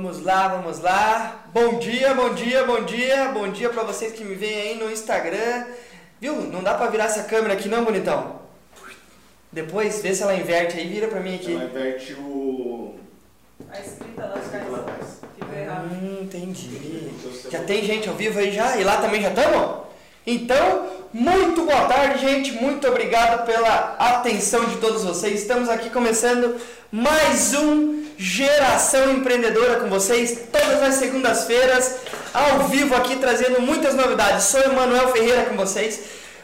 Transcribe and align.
Vamos 0.00 0.22
lá, 0.22 0.46
vamos 0.46 0.78
lá. 0.78 1.44
Bom 1.52 1.80
dia, 1.80 2.14
bom 2.14 2.32
dia, 2.32 2.62
bom 2.64 2.84
dia. 2.84 3.32
Bom 3.34 3.48
dia 3.50 3.68
para 3.68 3.82
vocês 3.82 4.12
que 4.12 4.22
me 4.22 4.36
veem 4.36 4.60
aí 4.60 4.74
no 4.78 4.88
Instagram. 4.92 5.66
Viu? 6.20 6.36
Não 6.36 6.62
dá 6.62 6.74
pra 6.74 6.86
virar 6.86 7.06
essa 7.06 7.24
câmera 7.24 7.54
aqui 7.54 7.68
não, 7.68 7.84
bonitão. 7.84 8.38
Depois, 9.50 10.00
vê 10.00 10.14
se 10.14 10.22
ela 10.22 10.36
inverte 10.36 10.78
aí, 10.78 10.86
vira 10.86 11.08
pra 11.08 11.18
mim 11.18 11.34
aqui. 11.34 11.52
Ela 11.52 11.64
inverte 11.64 12.12
o... 12.12 12.94
A 13.68 13.80
escrita 13.80 14.24
lá 14.24 14.78
atrás. 14.78 15.20
Fica 15.36 15.58
errado. 15.58 15.88
Hum, 15.92 16.20
entendi. 16.22 17.10
Então, 17.18 17.50
Já 17.50 17.64
tem 17.64 17.84
gente 17.84 18.08
ao 18.08 18.14
vivo 18.14 18.38
aí 18.38 18.52
já? 18.52 18.76
E 18.76 18.84
lá 18.84 18.98
também 18.98 19.20
já 19.20 19.30
estamos? 19.30 19.78
Então, 20.24 20.86
muito 21.12 21.62
boa 21.62 21.86
tarde, 21.86 22.20
gente. 22.20 22.52
Muito 22.52 22.86
obrigado 22.86 23.46
pela 23.46 23.96
atenção 23.98 24.64
de 24.66 24.76
todos 24.76 25.04
vocês. 25.04 25.40
Estamos 25.40 25.68
aqui 25.68 25.90
começando 25.90 26.56
mais 26.90 27.54
um 27.54 28.04
Geração 28.16 29.12
Empreendedora 29.12 29.80
com 29.80 29.88
vocês, 29.88 30.46
todas 30.50 30.82
as 30.82 30.94
segundas-feiras, 30.96 31.98
ao 32.34 32.64
vivo 32.68 32.94
aqui, 32.96 33.16
trazendo 33.16 33.60
muitas 33.60 33.94
novidades. 33.94 34.44
Sou 34.44 34.60
Emanuel 34.60 35.12
Ferreira 35.12 35.44
com 35.44 35.56
vocês. 35.56 36.00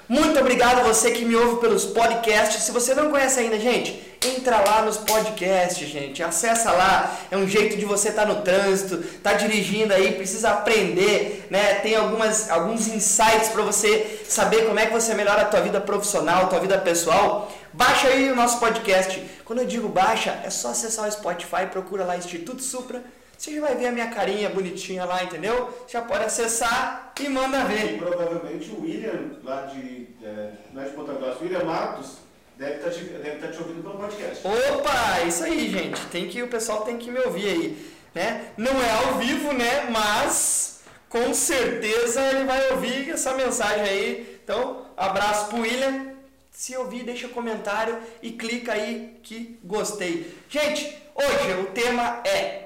Muito 0.07 0.39
obrigado 0.39 0.85
você 0.85 1.11
que 1.13 1.25
me 1.25 1.35
ouve 1.35 1.61
pelos 1.61 1.87
podcasts. 1.87 2.63
Se 2.63 2.73
você 2.73 2.95
não 2.95 3.11
conhece 3.11 3.41
ainda, 3.41 3.59
gente, 3.59 4.19
entra 4.23 4.59
lá 4.61 4.83
nos 4.83 4.99
podcasts, 4.99 5.89
gente. 5.89 6.23
Acessa 6.23 6.73
lá. 6.73 7.19
É 7.31 7.37
um 7.39 7.49
jeito 7.49 7.77
de 7.79 7.87
você 7.87 8.11
estar 8.11 8.27
no 8.27 8.43
trânsito, 8.43 8.99
tá 9.23 9.33
dirigindo 9.33 9.95
aí, 9.95 10.13
precisa 10.13 10.51
aprender, 10.51 11.47
né? 11.51 11.77
Tem 11.77 11.97
algumas 11.97 12.51
alguns 12.51 12.87
insights 12.87 13.49
para 13.49 13.63
você 13.63 14.23
saber 14.29 14.67
como 14.67 14.79
é 14.79 14.87
que 14.87 14.93
você 14.93 15.15
melhora 15.15 15.43
a 15.43 15.47
tua 15.47 15.63
vida 15.63 15.81
profissional, 15.81 16.49
tua 16.49 16.61
vida 16.61 16.77
pessoal. 16.77 17.51
Baixa 17.73 18.09
aí 18.09 18.31
o 18.31 18.37
nosso 18.37 18.61
podcast. 18.61 19.23
Quando 19.45 19.61
eu 19.61 19.67
digo 19.67 19.89
baixa, 19.89 20.39
é 20.45 20.51
só 20.51 20.69
acessar 20.69 21.09
o 21.09 21.13
Spotify, 21.13 21.67
procura 21.71 22.05
lá 22.05 22.17
Instituto 22.17 22.63
Supra. 22.63 23.03
Você 23.45 23.57
já 23.57 23.61
vai 23.61 23.75
ver 23.75 23.89
a 23.89 23.93
minha 23.93 24.09
carinha 24.09 24.49
bonitinha 24.49 25.05
lá, 25.05 25.23
entendeu? 25.23 25.69
Já 25.87 26.01
pode 26.01 26.25
acessar 26.25 27.13
e 27.21 27.29
manda 27.29 27.63
ver. 27.67 27.97
E 27.97 27.99
provavelmente 27.99 28.71
o 28.71 28.81
William, 28.81 29.33
lá 29.43 29.67
de, 29.67 30.09
é, 30.23 30.53
não 30.73 30.83
é 30.83 30.87
de 30.87 30.93
Ponta 30.93 31.13
Grossa, 31.13 31.41
o 31.41 31.43
William 31.43 31.63
Matos, 31.63 32.17
deve 32.57 32.77
estar 32.77 32.91
te, 32.91 33.05
deve 33.05 33.37
tá 33.37 33.49
te 33.49 33.59
ouvindo 33.59 33.83
pelo 33.83 33.99
podcast. 33.99 34.43
Opa, 34.47 35.21
isso 35.29 35.45
aí, 35.45 35.71
gente. 35.71 36.01
Tem 36.07 36.27
que 36.27 36.43
o 36.43 36.49
pessoal 36.49 36.87
tem 36.87 36.97
que 36.97 37.11
me 37.11 37.19
ouvir 37.19 37.47
aí, 37.47 37.93
né? 38.15 38.47
Não 38.57 38.73
é 38.83 38.91
ao 38.91 39.19
vivo, 39.19 39.53
né? 39.53 39.91
Mas 39.91 40.81
com 41.11 41.35
certeza 41.35 42.23
ele 42.23 42.45
vai 42.45 42.73
ouvir 42.73 43.11
essa 43.11 43.35
mensagem 43.35 43.83
aí. 43.83 44.41
Então, 44.43 44.87
abraço 44.97 45.51
pro 45.51 45.61
William. 45.61 46.15
Se 46.51 46.75
ouvir, 46.79 47.03
deixa 47.03 47.29
comentário 47.29 47.99
e 48.23 48.31
clica 48.33 48.73
aí 48.73 49.19
que 49.23 49.61
gostei. 49.63 50.35
Gente, 50.49 50.97
hoje 51.15 51.61
o 51.61 51.67
tema 51.67 52.23
é 52.25 52.64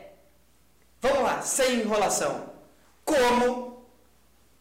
Vamos 1.01 1.23
lá, 1.23 1.43
sem 1.43 1.81
enrolação. 1.81 2.51
Como 3.05 3.83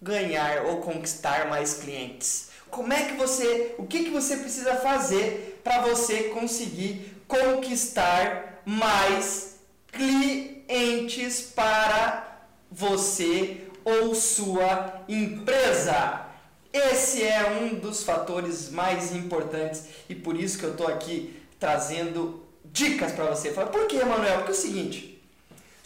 ganhar 0.01 0.65
ou 0.65 0.77
conquistar 0.77 1.47
mais 1.47 1.75
clientes? 1.75 2.49
Como 2.69 2.93
é 2.93 3.05
que 3.05 3.13
você, 3.13 3.75
o 3.77 3.85
que 3.85 4.05
que 4.05 4.09
você 4.09 4.37
precisa 4.37 4.75
fazer 4.75 5.61
para 5.63 5.81
você 5.81 6.25
conseguir 6.25 7.23
conquistar 7.27 8.61
mais 8.65 9.57
clientes 9.91 11.41
para 11.41 12.45
você 12.69 13.67
ou 13.83 14.13
sua 14.13 15.01
empresa? 15.07 16.25
Esse 16.71 17.23
é 17.23 17.59
um 17.59 17.75
dos 17.75 18.03
fatores 18.03 18.69
mais 18.69 19.15
importantes 19.15 19.85
e 20.07 20.13
por 20.13 20.39
isso 20.39 20.59
que 20.59 20.65
eu 20.65 20.71
estou 20.71 20.87
aqui 20.87 21.41
trazendo 21.59 22.45
dicas 22.65 23.13
para 23.13 23.25
você. 23.25 23.49
Por 23.51 23.87
que, 23.87 24.03
Manuel? 24.03 24.35
Porque 24.39 24.51
é 24.51 24.53
o 24.53 24.57
seguinte, 24.57 25.16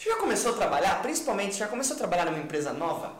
você 0.02 0.10
já 0.10 0.16
começou 0.16 0.50
a 0.50 0.56
trabalhar, 0.56 1.00
principalmente, 1.00 1.56
já 1.56 1.68
começou 1.68 1.94
a 1.94 1.98
trabalhar 1.98 2.24
numa 2.24 2.40
empresa 2.40 2.72
nova? 2.72 3.12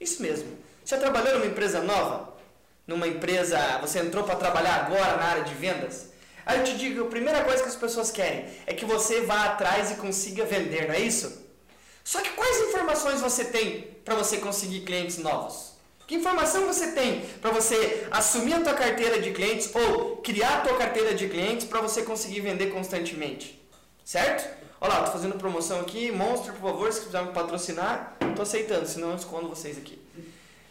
Isso 0.00 0.22
mesmo. 0.22 0.56
Já 0.82 0.96
trabalhou 0.96 1.34
numa 1.34 1.46
empresa 1.46 1.82
nova? 1.82 2.32
Numa 2.86 3.06
empresa, 3.06 3.58
você 3.82 3.98
entrou 3.98 4.24
para 4.24 4.36
trabalhar 4.36 4.86
agora 4.86 5.18
na 5.18 5.24
área 5.24 5.44
de 5.44 5.52
vendas? 5.52 6.08
Aí 6.46 6.58
eu 6.58 6.64
te 6.64 6.74
digo, 6.78 7.04
a 7.04 7.08
primeira 7.10 7.44
coisa 7.44 7.62
que 7.62 7.68
as 7.68 7.76
pessoas 7.76 8.10
querem 8.10 8.46
é 8.66 8.72
que 8.72 8.86
você 8.86 9.20
vá 9.20 9.44
atrás 9.44 9.90
e 9.90 9.96
consiga 9.96 10.46
vender, 10.46 10.88
não 10.88 10.94
é 10.94 11.00
isso? 11.00 11.46
Só 12.02 12.22
que 12.22 12.30
quais 12.30 12.68
informações 12.68 13.20
você 13.20 13.44
tem 13.44 13.82
para 14.02 14.14
você 14.14 14.38
conseguir 14.38 14.80
clientes 14.80 15.18
novos? 15.18 15.74
Que 16.06 16.14
informação 16.14 16.66
você 16.66 16.92
tem 16.92 17.26
para 17.42 17.50
você 17.50 18.08
assumir 18.10 18.54
a 18.54 18.60
tua 18.60 18.74
carteira 18.74 19.20
de 19.20 19.32
clientes 19.32 19.70
ou 19.74 20.16
criar 20.16 20.56
a 20.56 20.60
tua 20.62 20.78
carteira 20.78 21.14
de 21.14 21.28
clientes 21.28 21.66
para 21.66 21.82
você 21.82 22.02
conseguir 22.02 22.40
vender 22.40 22.68
constantemente? 22.70 23.62
Certo? 24.02 24.60
Olha 24.82 24.94
lá, 24.94 25.02
tô 25.02 25.12
fazendo 25.12 25.34
promoção 25.36 25.78
aqui, 25.80 26.10
Monstro, 26.10 26.54
por 26.54 26.70
favor, 26.70 26.90
se 26.90 27.02
quiser 27.02 27.22
me 27.22 27.32
patrocinar, 27.32 28.16
tô 28.34 28.40
aceitando, 28.40 28.86
senão 28.86 29.10
eu 29.10 29.16
escondo 29.16 29.46
vocês 29.46 29.76
aqui. 29.76 30.00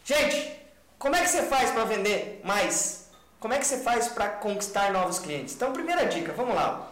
Gente, 0.04 0.52
como 0.98 1.16
é 1.16 1.22
que 1.22 1.30
você 1.30 1.44
faz 1.44 1.70
para 1.70 1.84
vender 1.84 2.42
mais? 2.44 3.08
Como 3.40 3.54
é 3.54 3.60
que 3.60 3.68
você 3.68 3.78
faz 3.78 4.08
para 4.08 4.28
conquistar 4.28 4.92
novos 4.92 5.20
clientes? 5.20 5.54
Então, 5.54 5.72
primeira 5.72 6.06
dica, 6.06 6.34
vamos 6.34 6.56
lá. 6.56 6.92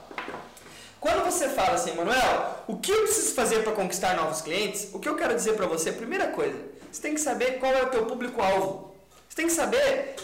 Quando 0.99 1.25
você 1.25 1.49
fala 1.49 1.73
assim, 1.73 1.93
Manuel, 1.93 2.63
o 2.67 2.77
que 2.77 2.91
eu 2.91 3.01
preciso 3.01 3.33
fazer 3.33 3.63
para 3.63 3.71
conquistar 3.71 4.15
novos 4.15 4.41
clientes? 4.41 4.89
O 4.93 4.99
que 4.99 5.09
eu 5.09 5.15
quero 5.15 5.33
dizer 5.33 5.53
para 5.53 5.65
você, 5.65 5.91
primeira 5.91 6.27
coisa, 6.27 6.57
você 6.91 7.01
tem 7.01 7.15
que 7.15 7.19
saber 7.19 7.57
qual 7.59 7.73
é 7.73 7.81
o 7.81 7.89
teu 7.89 8.05
público-alvo. 8.05 8.93
Você 9.27 9.35
tem 9.37 9.47
que 9.47 9.53
saber 9.53 10.15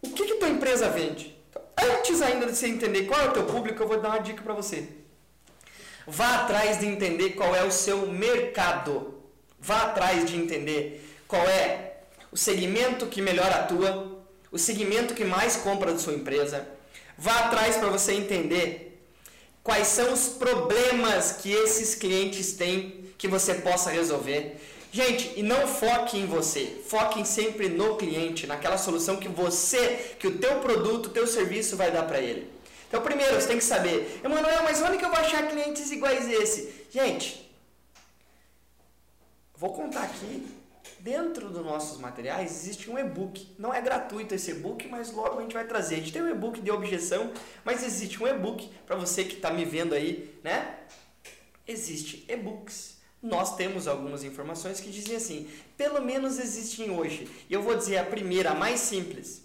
o 0.00 0.08
que 0.08 0.24
que 0.24 0.34
tua 0.36 0.48
empresa 0.48 0.88
vende. 0.88 1.36
Então, 1.50 1.62
antes 1.98 2.22
ainda 2.22 2.46
de 2.46 2.56
você 2.56 2.66
entender 2.66 3.04
qual 3.04 3.20
é 3.20 3.28
o 3.28 3.32
teu 3.32 3.44
público, 3.44 3.82
eu 3.82 3.86
vou 3.86 4.00
dar 4.00 4.08
uma 4.08 4.20
dica 4.20 4.42
para 4.42 4.54
você. 4.54 4.99
Vá 6.10 6.40
atrás 6.42 6.80
de 6.80 6.86
entender 6.86 7.30
qual 7.30 7.54
é 7.54 7.62
o 7.62 7.70
seu 7.70 8.08
mercado. 8.08 9.14
Vá 9.60 9.82
atrás 9.82 10.28
de 10.28 10.36
entender 10.36 11.08
qual 11.28 11.42
é 11.48 11.98
o 12.32 12.36
segmento 12.36 13.06
que 13.06 13.22
melhor 13.22 13.50
atua, 13.52 14.20
o 14.50 14.58
segmento 14.58 15.14
que 15.14 15.24
mais 15.24 15.54
compra 15.54 15.92
da 15.92 15.98
sua 16.00 16.14
empresa. 16.14 16.66
Vá 17.16 17.46
atrás 17.46 17.76
para 17.76 17.88
você 17.88 18.12
entender 18.12 19.00
quais 19.62 19.86
são 19.86 20.12
os 20.12 20.30
problemas 20.30 21.32
que 21.32 21.52
esses 21.52 21.94
clientes 21.94 22.54
têm 22.54 23.04
que 23.16 23.28
você 23.28 23.54
possa 23.54 23.88
resolver. 23.90 24.56
Gente, 24.90 25.34
e 25.36 25.44
não 25.44 25.68
foque 25.68 26.18
em 26.18 26.26
você, 26.26 26.80
foquem 26.88 27.24
sempre 27.24 27.68
no 27.68 27.96
cliente, 27.96 28.48
naquela 28.48 28.76
solução 28.76 29.18
que 29.18 29.28
você, 29.28 30.16
que 30.18 30.26
o 30.26 30.38
teu 30.38 30.56
produto, 30.56 31.06
o 31.06 31.10
teu 31.10 31.28
serviço 31.28 31.76
vai 31.76 31.92
dar 31.92 32.02
para 32.02 32.18
ele. 32.18 32.48
Então, 32.90 33.00
primeiro, 33.02 33.40
você 33.40 33.46
tem 33.46 33.56
que 33.56 33.62
saber, 33.62 34.20
Emanuel, 34.24 34.64
mas 34.64 34.82
onde 34.82 34.98
que 34.98 35.04
eu 35.04 35.10
vou 35.10 35.18
achar 35.20 35.46
clientes 35.46 35.92
iguais 35.92 36.26
a 36.26 36.32
esse? 36.32 36.86
Gente, 36.90 37.48
vou 39.54 39.72
contar 39.72 40.02
aqui, 40.02 40.44
dentro 40.98 41.50
dos 41.50 41.64
nossos 41.64 42.00
materiais 42.00 42.50
existe 42.50 42.90
um 42.90 42.98
e-book. 42.98 43.54
Não 43.56 43.72
é 43.72 43.80
gratuito 43.80 44.34
esse 44.34 44.50
e-book, 44.50 44.88
mas 44.88 45.12
logo 45.12 45.38
a 45.38 45.42
gente 45.42 45.52
vai 45.52 45.64
trazer. 45.68 45.94
A 45.94 45.98
gente 45.98 46.12
tem 46.12 46.20
um 46.20 46.28
e-book 46.28 46.60
de 46.60 46.68
objeção, 46.72 47.32
mas 47.64 47.84
existe 47.84 48.20
um 48.20 48.26
e-book 48.26 48.68
para 48.84 48.96
você 48.96 49.22
que 49.22 49.36
está 49.36 49.52
me 49.52 49.64
vendo 49.64 49.94
aí, 49.94 50.36
né? 50.42 50.80
Existe 51.68 52.24
e-books. 52.28 52.98
Nós 53.22 53.54
temos 53.54 53.86
algumas 53.86 54.24
informações 54.24 54.80
que 54.80 54.90
dizem 54.90 55.14
assim, 55.14 55.48
pelo 55.76 56.02
menos 56.02 56.40
existem 56.40 56.90
hoje. 56.90 57.30
E 57.48 57.54
eu 57.54 57.62
vou 57.62 57.76
dizer 57.76 57.98
a 57.98 58.04
primeira, 58.04 58.50
a 58.50 58.54
mais 58.56 58.80
simples. 58.80 59.44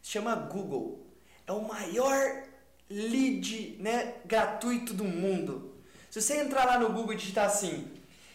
Chama 0.00 0.36
Google. 0.36 1.04
É 1.48 1.50
o 1.50 1.66
maior 1.66 2.45
lead 2.88 3.76
né, 3.80 4.14
gratuito 4.24 4.94
do 4.94 5.04
mundo. 5.04 5.74
Se 6.10 6.20
você 6.20 6.36
entrar 6.38 6.64
lá 6.64 6.78
no 6.78 6.92
Google 6.92 7.12
e 7.12 7.16
digitar 7.16 7.46
assim, 7.46 7.92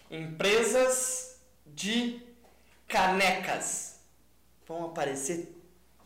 empresas 0.10 1.40
de 1.66 2.22
canecas, 2.88 4.00
vão 4.68 4.86
aparecer 4.86 5.56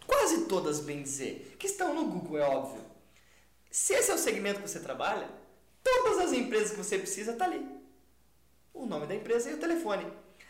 quase 0.06 0.46
todas, 0.46 0.80
bem 0.80 1.02
dizer, 1.02 1.56
que 1.60 1.68
estão 1.68 1.94
no 1.94 2.06
Google, 2.06 2.38
é 2.38 2.44
óbvio. 2.44 2.84
Se 3.70 3.94
esse 3.94 4.12
é 4.12 4.14
o 4.14 4.18
segmento 4.18 4.62
que 4.62 4.70
você 4.70 4.80
trabalha, 4.80 5.28
todas 5.84 6.20
as 6.20 6.32
empresas 6.32 6.72
que 6.72 6.78
você 6.78 6.98
precisa 6.98 7.34
tá 7.34 7.46
ali. 7.46 7.66
O 8.74 8.86
nome 8.86 9.08
da 9.08 9.16
empresa 9.16 9.50
e 9.50 9.54
o 9.54 9.60
telefone. 9.60 10.06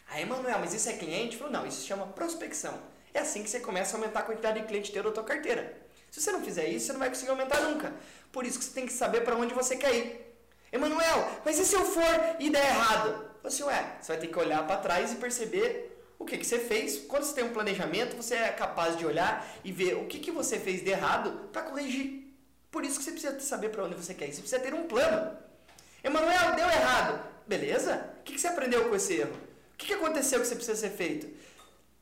Aí, 0.07 0.24
Emanuel, 0.24 0.59
mas 0.59 0.74
isso 0.74 0.89
é 0.89 0.94
cliente? 0.94 1.38
Falou, 1.38 1.51
não, 1.51 1.65
isso 1.65 1.81
se 1.81 1.88
chama 1.88 2.07
prospecção. 2.07 2.80
É 3.13 3.19
assim 3.19 3.44
que 3.44 3.50
você 3.50 3.59
começa 3.59 3.95
a 3.95 4.00
aumentar 4.00 4.19
a 4.19 4.24
quantidade 4.24 4.59
de 4.59 4.68
cliente 4.68 4.91
teu 4.91 5.01
da 5.03 5.12
tua 5.12 5.24
carteira. 5.24 5.84
Se 6.15 6.21
você 6.21 6.31
não 6.31 6.41
fizer 6.41 6.69
isso, 6.69 6.85
você 6.85 6.94
não 6.94 7.00
vai 7.01 7.09
conseguir 7.09 7.31
aumentar 7.31 7.59
nunca. 7.59 7.94
Por 8.31 8.45
isso 8.45 8.57
que 8.57 8.63
você 8.63 8.71
tem 8.71 8.85
que 8.85 8.94
saber 8.94 9.25
para 9.25 9.35
onde 9.35 9.53
você 9.53 9.75
quer 9.75 9.94
ir. 9.94 10.38
Emanuel, 10.71 11.41
mas 11.44 11.59
e 11.59 11.65
se 11.65 11.75
eu 11.75 11.83
for 11.83 12.38
e 12.39 12.50
der 12.50 12.67
errado? 12.67 13.31
Eu 13.44 13.50
assim, 13.50 13.63
ué, 13.63 13.97
você 14.00 14.13
vai 14.13 14.21
ter 14.21 14.27
que 14.27 14.39
olhar 14.39 14.65
para 14.65 14.77
trás 14.77 15.12
e 15.12 15.17
perceber 15.17 16.01
o 16.17 16.23
que, 16.23 16.38
que 16.38 16.45
você 16.45 16.57
fez. 16.57 17.00
Quando 17.00 17.25
você 17.25 17.35
tem 17.35 17.44
um 17.44 17.51
planejamento, 17.51 18.15
você 18.15 18.35
é 18.35 18.47
capaz 18.47 18.95
de 18.95 19.06
olhar 19.06 19.45
e 19.62 19.73
ver 19.73 19.95
o 19.95 20.06
que, 20.06 20.19
que 20.19 20.31
você 20.31 20.57
fez 20.57 20.81
de 20.81 20.89
errado 20.89 21.50
para 21.51 21.63
corrigir. 21.63 22.33
Por 22.71 22.85
isso 22.85 22.97
que 22.97 23.03
você 23.03 23.12
precisa 23.12 23.38
saber 23.41 23.67
para 23.67 23.83
onde 23.83 23.95
você 23.95 24.13
quer 24.13 24.29
ir. 24.29 24.33
Você 24.33 24.39
precisa 24.39 24.62
ter 24.62 24.73
um 24.73 24.88
plano. 24.88 25.38
Emanuel, 26.01 26.56
deu 26.56 26.65
errado. 26.65 27.29
Beleza? 27.45 28.09
O 28.21 28.23
que, 28.23 28.31
que 28.35 28.39
você 28.39 28.47
aprendeu 28.47 28.88
com 28.88 28.95
esse 28.95 29.15
erro? 29.15 29.35
O 29.73 29.77
que, 29.77 29.88
que 29.88 29.94
aconteceu 29.94 30.39
que 30.39 30.47
você 30.47 30.56
precisa 30.56 30.79
ser 30.79 30.91
feito? 30.91 31.27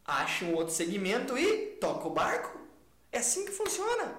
Ache 0.05 0.45
um 0.45 0.53
outro 0.53 0.71
segmento 0.71 1.35
e 1.35 1.77
toca 1.81 2.07
o 2.07 2.11
barco. 2.11 2.62
É 3.13 3.19
assim 3.19 3.45
que 3.45 3.51
funciona. 3.51 4.15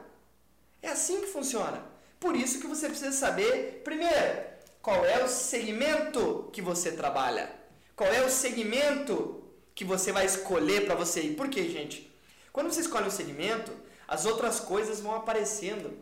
É 0.81 0.89
assim 0.89 1.21
que 1.21 1.27
funciona. 1.27 1.85
Por 2.21 2.37
isso 2.37 2.61
que 2.61 2.67
você 2.67 2.89
precisa 2.89 3.13
saber, 3.13 3.83
primeiro, 3.85 4.45
qual 4.81 5.05
é 5.05 5.23
o 5.23 5.29
segmento 5.29 6.49
que 6.53 6.63
você 6.63 6.93
trabalha? 6.93 7.51
Qual 7.97 8.09
é 8.09 8.25
o 8.25 8.31
segmento 8.31 9.43
que 9.75 9.85
você 9.85 10.13
vai 10.13 10.25
escolher 10.25 10.87
para 10.87 10.95
você 10.95 11.21
ir? 11.23 11.37
Por 11.37 11.49
quê, 11.49 11.69
gente? 11.69 12.11
Quando 12.53 12.73
você 12.73 12.83
escolhe 12.83 13.09
um 13.09 13.11
segmento, 13.11 13.73
as 14.07 14.25
outras 14.27 14.61
coisas 14.61 15.01
vão 15.01 15.15
aparecendo 15.17 15.99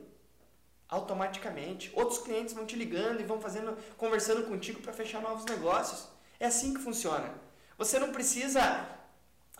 automaticamente. 0.86 1.90
Outros 1.94 2.18
clientes 2.18 2.52
vão 2.52 2.66
te 2.66 2.76
ligando 2.76 3.20
e 3.20 3.24
vão 3.24 3.40
fazendo, 3.40 3.76
conversando 3.96 4.46
contigo 4.46 4.82
para 4.82 4.92
fechar 4.92 5.22
novos 5.22 5.46
negócios. 5.46 6.08
É 6.38 6.46
assim 6.46 6.74
que 6.74 6.80
funciona. 6.80 7.32
Você 7.78 7.98
não 7.98 8.12
precisa 8.12 8.60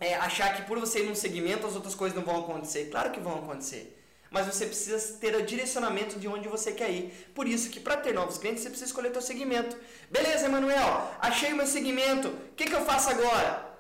é, 0.02 0.14
achar 0.16 0.56
que 0.56 0.62
por 0.62 0.78
você 0.78 1.00
ir 1.00 1.06
num 1.06 1.14
segmento 1.14 1.66
as 1.66 1.76
outras 1.76 1.94
coisas 1.94 2.16
não 2.16 2.24
vão 2.24 2.40
acontecer. 2.40 2.90
Claro 2.90 3.10
que 3.12 3.20
vão 3.20 3.38
acontecer. 3.38 3.98
Mas 4.30 4.46
você 4.46 4.66
precisa 4.66 5.18
ter 5.18 5.36
o 5.36 5.44
direcionamento 5.44 6.18
de 6.18 6.26
onde 6.26 6.48
você 6.48 6.72
quer 6.72 6.90
ir. 6.90 7.30
Por 7.34 7.46
isso 7.46 7.70
que 7.70 7.78
para 7.78 7.98
ter 7.98 8.12
novos 8.14 8.38
clientes 8.38 8.62
você 8.62 8.70
precisa 8.70 8.88
escolher 8.88 9.12
seu 9.12 9.22
segmento. 9.22 9.76
Beleza, 10.10 10.46
Emanuel, 10.46 11.10
achei 11.20 11.52
o 11.52 11.56
meu 11.56 11.66
segmento. 11.66 12.28
O 12.28 12.54
que, 12.56 12.64
que 12.64 12.74
eu 12.74 12.84
faço 12.84 13.10
agora? 13.10 13.70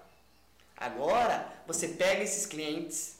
Agora 0.76 1.50
você 1.66 1.88
pega 1.88 2.22
esses 2.22 2.44
clientes, 2.44 3.16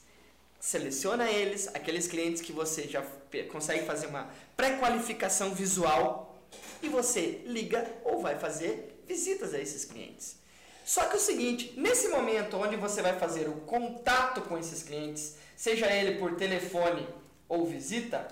seleciona 0.59 1.29
eles, 1.29 1.67
aqueles 1.73 2.07
clientes 2.07 2.41
que 2.41 2.53
você 2.53 2.87
já 2.87 3.03
consegue 3.51 3.85
fazer 3.85 4.07
uma 4.07 4.29
pré-qualificação 4.55 5.53
visual 5.53 6.37
e 6.81 6.87
você 6.87 7.41
liga 7.45 7.89
ou 8.03 8.21
vai 8.21 8.37
fazer 8.37 9.03
visitas 9.07 9.53
a 9.53 9.59
esses 9.59 9.85
clientes. 9.85 10.42
Só 10.83 11.05
que 11.05 11.15
o 11.15 11.19
seguinte, 11.19 11.73
nesse 11.77 12.09
momento 12.09 12.57
onde 12.57 12.75
você 12.75 13.01
vai 13.01 13.17
fazer 13.17 13.47
o 13.47 13.61
contato 13.61 14.41
com 14.41 14.57
esses 14.57 14.83
clientes, 14.83 15.37
seja 15.55 15.91
ele 15.91 16.19
por 16.19 16.35
telefone 16.35 17.07
ou 17.47 17.65
visita, 17.65 18.27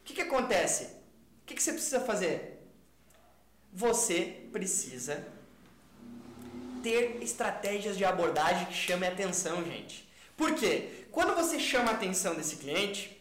o 0.00 0.04
que, 0.04 0.14
que 0.14 0.22
acontece? 0.22 0.84
O 0.84 1.46
que, 1.46 1.54
que 1.54 1.62
você 1.62 1.72
precisa 1.72 2.00
fazer? 2.00 2.60
Você 3.72 4.46
precisa 4.52 5.26
ter 6.82 7.18
estratégias 7.22 7.96
de 7.96 8.04
abordagem 8.04 8.66
que 8.66 8.74
chamem 8.74 9.08
atenção, 9.08 9.64
gente. 9.64 10.08
Por 10.36 10.54
quê? 10.54 11.06
Quando 11.10 11.34
você 11.34 11.58
chama 11.58 11.92
a 11.92 11.94
atenção 11.94 12.34
desse 12.34 12.56
cliente, 12.56 13.14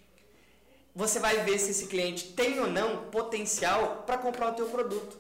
você 0.96 1.20
vai 1.20 1.44
ver 1.44 1.58
se 1.60 1.72
esse 1.72 1.88
cliente 1.88 2.34
tem 2.34 2.60
ou 2.60 2.68
não 2.68 3.06
potencial 3.06 4.04
para 4.06 4.18
comprar 4.18 4.52
o 4.52 4.56
teu 4.56 4.68
produto. 4.68 5.18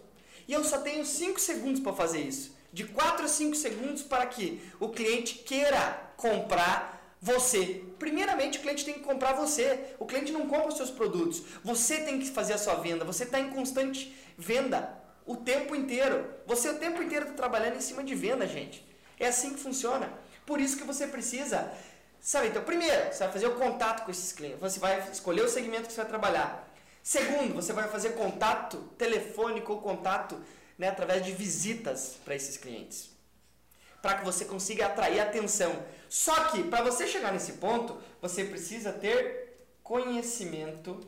E 0.47 0.53
eu 0.53 0.63
só 0.63 0.79
tenho 0.79 1.05
5 1.05 1.39
segundos 1.39 1.81
para 1.81 1.93
fazer 1.93 2.21
isso. 2.21 2.55
De 2.73 2.83
4 2.83 3.25
a 3.25 3.27
5 3.27 3.55
segundos 3.55 4.01
para 4.01 4.25
que 4.25 4.61
o 4.79 4.89
cliente 4.89 5.35
queira 5.35 6.11
comprar 6.17 7.15
você. 7.21 7.83
Primeiramente, 7.97 8.57
o 8.57 8.61
cliente 8.61 8.83
tem 8.83 8.95
que 8.95 8.99
comprar 8.99 9.33
você. 9.33 9.95
O 9.99 10.05
cliente 10.05 10.31
não 10.31 10.47
compra 10.47 10.67
os 10.67 10.75
seus 10.77 10.91
produtos. 10.91 11.43
Você 11.63 12.01
tem 12.01 12.19
que 12.19 12.29
fazer 12.29 12.53
a 12.53 12.57
sua 12.57 12.75
venda. 12.75 13.05
Você 13.05 13.23
está 13.23 13.39
em 13.39 13.51
constante 13.51 14.13
venda 14.37 15.01
o 15.25 15.37
tempo 15.37 15.75
inteiro. 15.75 16.27
Você 16.45 16.69
o 16.69 16.79
tempo 16.79 17.01
inteiro 17.01 17.25
está 17.25 17.37
trabalhando 17.37 17.77
em 17.77 17.81
cima 17.81 18.03
de 18.03 18.13
venda, 18.13 18.45
gente. 18.45 18.85
É 19.17 19.27
assim 19.27 19.53
que 19.53 19.59
funciona. 19.59 20.11
Por 20.45 20.59
isso 20.59 20.75
que 20.75 20.83
você 20.83 21.07
precisa 21.07 21.71
Sabe, 22.23 22.47
então, 22.47 22.63
primeiro, 22.63 23.11
você 23.11 23.19
vai 23.25 23.33
fazer 23.33 23.47
o 23.47 23.55
contato 23.55 24.05
com 24.05 24.09
esses 24.09 24.31
clientes. 24.31 24.61
Você 24.61 24.79
vai 24.79 25.09
escolher 25.11 25.41
o 25.41 25.49
segmento 25.49 25.87
que 25.87 25.91
você 25.91 25.99
vai 25.99 26.09
trabalhar. 26.09 26.73
Segundo, 27.03 27.53
você 27.53 27.73
vai 27.73 27.89
fazer 27.89 28.11
contato 28.11 28.77
telefônico 28.97 29.73
ou 29.73 29.81
contato 29.81 30.41
né, 30.77 30.89
através 30.89 31.25
de 31.25 31.31
visitas 31.31 32.17
para 32.23 32.35
esses 32.35 32.57
clientes. 32.57 33.09
Para 34.01 34.17
que 34.17 34.25
você 34.25 34.45
consiga 34.45 34.87
atrair 34.87 35.19
atenção. 35.19 35.83
Só 36.09 36.45
que, 36.45 36.63
para 36.63 36.83
você 36.83 37.07
chegar 37.07 37.31
nesse 37.31 37.53
ponto, 37.53 37.97
você 38.21 38.43
precisa 38.43 38.91
ter 38.91 39.67
conhecimento 39.81 40.99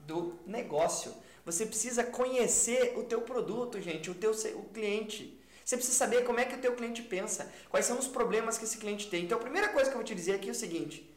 do 0.00 0.38
negócio. 0.46 1.14
Você 1.44 1.64
precisa 1.64 2.04
conhecer 2.04 2.98
o 2.98 3.04
teu 3.04 3.22
produto, 3.22 3.80
gente, 3.80 4.10
o 4.10 4.14
teu 4.14 4.32
o 4.32 4.64
cliente. 4.64 5.40
Você 5.64 5.76
precisa 5.76 5.98
saber 5.98 6.24
como 6.24 6.40
é 6.40 6.44
que 6.44 6.54
o 6.54 6.60
teu 6.60 6.74
cliente 6.74 7.02
pensa, 7.02 7.52
quais 7.68 7.84
são 7.84 7.98
os 7.98 8.06
problemas 8.06 8.56
que 8.56 8.64
esse 8.64 8.78
cliente 8.78 9.08
tem. 9.08 9.24
Então, 9.24 9.38
a 9.38 9.40
primeira 9.40 9.68
coisa 9.68 9.90
que 9.90 9.94
eu 9.94 9.98
vou 9.98 10.06
te 10.06 10.14
dizer 10.14 10.34
aqui 10.34 10.48
é 10.48 10.52
o 10.52 10.54
seguinte: 10.54 11.14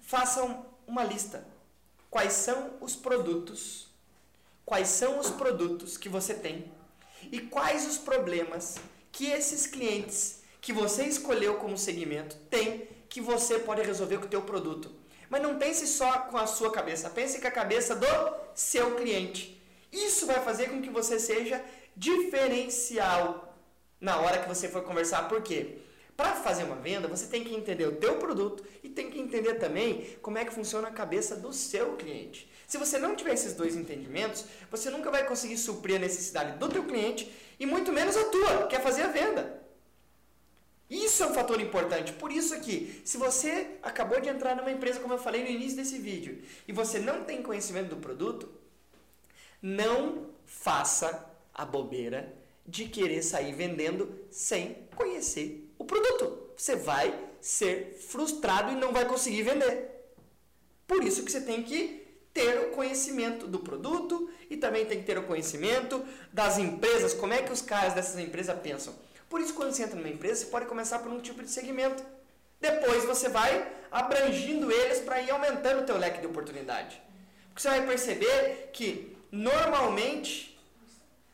façam 0.00 0.66
uma 0.86 1.04
lista. 1.04 1.46
Quais 2.10 2.32
são 2.32 2.76
os 2.80 2.96
produtos? 2.96 3.87
Quais 4.68 4.88
são 4.88 5.18
os 5.18 5.30
produtos 5.30 5.96
que 5.96 6.10
você 6.10 6.34
tem? 6.34 6.70
E 7.32 7.40
quais 7.40 7.88
os 7.88 7.96
problemas 7.96 8.76
que 9.10 9.24
esses 9.24 9.66
clientes 9.66 10.42
que 10.60 10.74
você 10.74 11.04
escolheu 11.04 11.54
como 11.54 11.78
segmento 11.78 12.36
têm 12.50 12.86
que 13.08 13.18
você 13.18 13.58
pode 13.58 13.80
resolver 13.80 14.18
com 14.18 14.26
o 14.26 14.28
teu 14.28 14.42
produto? 14.42 14.94
Mas 15.30 15.40
não 15.40 15.58
pense 15.58 15.86
só 15.86 16.18
com 16.18 16.36
a 16.36 16.46
sua 16.46 16.70
cabeça, 16.70 17.08
pense 17.08 17.40
com 17.40 17.48
a 17.48 17.50
cabeça 17.50 17.96
do 17.96 18.06
seu 18.54 18.94
cliente. 18.94 19.58
Isso 19.90 20.26
vai 20.26 20.44
fazer 20.44 20.68
com 20.68 20.82
que 20.82 20.90
você 20.90 21.18
seja 21.18 21.64
diferencial 21.96 23.56
na 23.98 24.20
hora 24.20 24.42
que 24.42 24.48
você 24.50 24.68
for 24.68 24.82
conversar. 24.82 25.30
Por 25.30 25.40
quê? 25.40 25.78
Para 26.14 26.34
fazer 26.34 26.64
uma 26.64 26.76
venda, 26.76 27.08
você 27.08 27.26
tem 27.26 27.42
que 27.42 27.54
entender 27.54 27.86
o 27.86 27.96
teu 27.96 28.16
produto 28.16 28.62
e 28.82 28.90
tem 28.90 29.10
que 29.10 29.18
entender 29.18 29.54
também 29.54 30.18
como 30.20 30.36
é 30.36 30.44
que 30.44 30.52
funciona 30.52 30.88
a 30.88 30.92
cabeça 30.92 31.34
do 31.34 31.54
seu 31.54 31.96
cliente. 31.96 32.47
Se 32.68 32.76
você 32.76 32.98
não 32.98 33.16
tiver 33.16 33.32
esses 33.32 33.54
dois 33.54 33.74
entendimentos, 33.74 34.44
você 34.70 34.90
nunca 34.90 35.10
vai 35.10 35.26
conseguir 35.26 35.56
suprir 35.56 35.96
a 35.96 35.98
necessidade 35.98 36.58
do 36.58 36.68
teu 36.68 36.84
cliente 36.84 37.32
e 37.58 37.64
muito 37.64 37.90
menos 37.90 38.14
a 38.14 38.24
tua, 38.24 38.66
que 38.66 38.76
é 38.76 38.78
fazer 38.78 39.02
a 39.02 39.08
venda. 39.08 39.62
Isso 40.90 41.22
é 41.22 41.26
um 41.26 41.34
fator 41.34 41.58
importante. 41.62 42.12
Por 42.12 42.30
isso 42.30 42.60
que, 42.60 43.00
se 43.06 43.16
você 43.16 43.78
acabou 43.82 44.20
de 44.20 44.28
entrar 44.28 44.54
numa 44.54 44.70
empresa, 44.70 45.00
como 45.00 45.14
eu 45.14 45.18
falei 45.18 45.42
no 45.42 45.48
início 45.48 45.78
desse 45.78 45.96
vídeo, 45.96 46.42
e 46.66 46.72
você 46.72 46.98
não 46.98 47.24
tem 47.24 47.42
conhecimento 47.42 47.88
do 47.88 47.96
produto, 47.96 48.50
não 49.62 50.26
faça 50.44 51.26
a 51.54 51.64
bobeira 51.64 52.34
de 52.66 52.84
querer 52.84 53.22
sair 53.22 53.54
vendendo 53.54 54.14
sem 54.30 54.86
conhecer 54.94 55.72
o 55.78 55.86
produto. 55.86 56.50
Você 56.54 56.76
vai 56.76 57.18
ser 57.40 57.96
frustrado 57.98 58.72
e 58.72 58.76
não 58.76 58.92
vai 58.92 59.06
conseguir 59.06 59.42
vender. 59.42 59.88
Por 60.86 61.02
isso 61.02 61.22
que 61.22 61.32
você 61.32 61.40
tem 61.40 61.62
que 61.62 61.97
ter 62.38 62.60
o 62.60 62.70
conhecimento 62.70 63.48
do 63.48 63.58
produto 63.58 64.30
e 64.48 64.56
também 64.56 64.86
tem 64.86 65.00
que 65.00 65.04
ter 65.04 65.18
o 65.18 65.24
conhecimento 65.24 66.04
das 66.32 66.56
empresas, 66.56 67.12
como 67.12 67.32
é 67.32 67.42
que 67.42 67.52
os 67.52 67.60
caras 67.60 67.94
dessas 67.94 68.16
empresas 68.20 68.56
pensam. 68.60 68.94
Por 69.28 69.40
isso, 69.40 69.54
quando 69.54 69.72
você 69.72 69.82
entra 69.82 69.96
numa 69.96 70.08
empresa, 70.08 70.44
você 70.44 70.46
pode 70.46 70.66
começar 70.66 71.00
por 71.00 71.10
um 71.10 71.20
tipo 71.20 71.42
de 71.42 71.50
segmento. 71.50 72.00
Depois 72.60 73.04
você 73.04 73.28
vai 73.28 73.72
abrangindo 73.90 74.70
eles 74.70 75.00
para 75.00 75.20
ir 75.20 75.32
aumentando 75.32 75.82
o 75.82 75.84
teu 75.84 75.98
leque 75.98 76.20
de 76.20 76.28
oportunidade. 76.28 77.02
Porque 77.48 77.60
você 77.60 77.70
vai 77.70 77.84
perceber 77.84 78.70
que 78.72 79.16
normalmente 79.32 80.56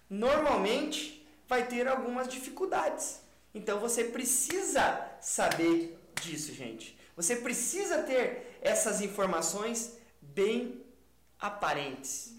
normalmente 0.08 1.26
vai 1.46 1.66
ter 1.66 1.86
algumas 1.86 2.28
dificuldades. 2.28 3.20
Então 3.54 3.78
você 3.78 4.04
precisa 4.04 5.06
saber 5.20 5.99
disso, 6.23 6.54
gente. 6.54 6.99
Você 7.14 7.37
precisa 7.37 7.99
ter 8.02 8.58
essas 8.62 9.02
informações 9.02 9.99
bem 10.23 10.84
aparentes 11.44 12.32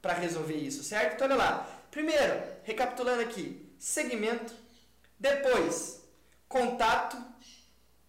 para 0.00 0.14
resolver 0.14 0.56
isso, 0.56 0.82
certo? 0.82 1.14
Então 1.14 1.26
olha 1.26 1.36
lá. 1.36 1.76
Primeiro, 1.90 2.42
recapitulando 2.62 3.20
aqui, 3.20 3.68
segmento, 3.78 4.54
depois 5.18 6.00
contato, 6.48 7.16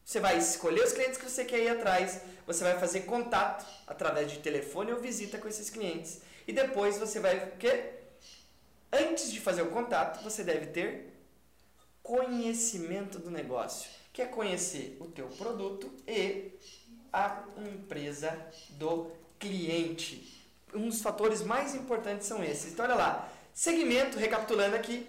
você 0.06 0.20
vai 0.20 0.38
escolher 0.38 0.84
os 0.84 0.94
clientes 0.94 1.18
que 1.18 1.30
você 1.30 1.44
quer 1.44 1.60
ir 1.60 1.70
atrás, 1.70 2.22
você 2.48 2.64
vai 2.64 2.80
fazer 2.80 3.02
contato 3.02 3.66
através 3.86 4.32
de 4.32 4.40
telefone 4.40 4.94
ou 4.94 5.00
visita 5.00 5.38
com 5.38 5.48
esses 5.48 5.70
clientes. 5.70 6.22
E 6.48 6.54
depois 6.54 6.98
você 6.98 7.20
vai 7.20 7.50
o 7.50 7.58
quê? 7.58 7.92
Antes 8.92 9.32
de 9.32 9.40
fazer 9.40 9.64
o 9.64 9.72
contato, 9.72 10.24
você 10.24 10.44
deve 10.44 10.68
ter 10.68 11.14
conhecimento 12.02 13.20
do 13.20 13.30
negócio, 13.30 13.90
que 14.14 14.22
é 14.22 14.26
conhecer 14.26 14.98
o 15.00 15.06
teu 15.06 15.28
produto 15.28 15.92
e 16.08 16.52
a 17.12 17.44
empresa 17.58 18.38
do 18.72 19.12
cliente. 19.42 20.48
Um 20.74 20.88
dos 20.88 21.02
fatores 21.02 21.42
mais 21.42 21.76
importantes 21.76 22.28
são 22.28 22.42
esses. 22.42 22.72
Então, 22.72 22.86
olha 22.86 22.96
lá. 22.96 23.30
Segmento, 23.54 24.18
recapitulando 24.18 24.78
aqui, 24.78 25.06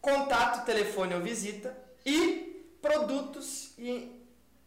contato, 0.00 0.64
telefone 0.64 1.14
ou 1.14 1.20
visita 1.20 1.76
e 2.06 2.76
produtos 2.80 3.72
e 3.76 4.10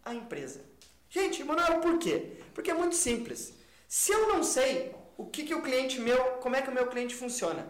a 0.03 0.13
empresa. 0.13 0.61
Gente, 1.09 1.43
Manuel, 1.43 1.79
por 1.79 1.97
quê? 1.97 2.33
Porque 2.53 2.69
é 2.69 2.73
muito 2.75 2.95
simples. 2.95 3.53
Se 3.87 4.11
eu 4.11 4.27
não 4.27 4.43
sei 4.43 4.93
o 5.17 5.25
que, 5.25 5.43
que 5.43 5.55
o 5.55 5.61
cliente 5.63 5.99
meu, 5.99 6.17
como 6.41 6.55
é 6.55 6.61
que 6.61 6.69
o 6.69 6.73
meu 6.73 6.85
cliente 6.87 7.15
funciona, 7.15 7.67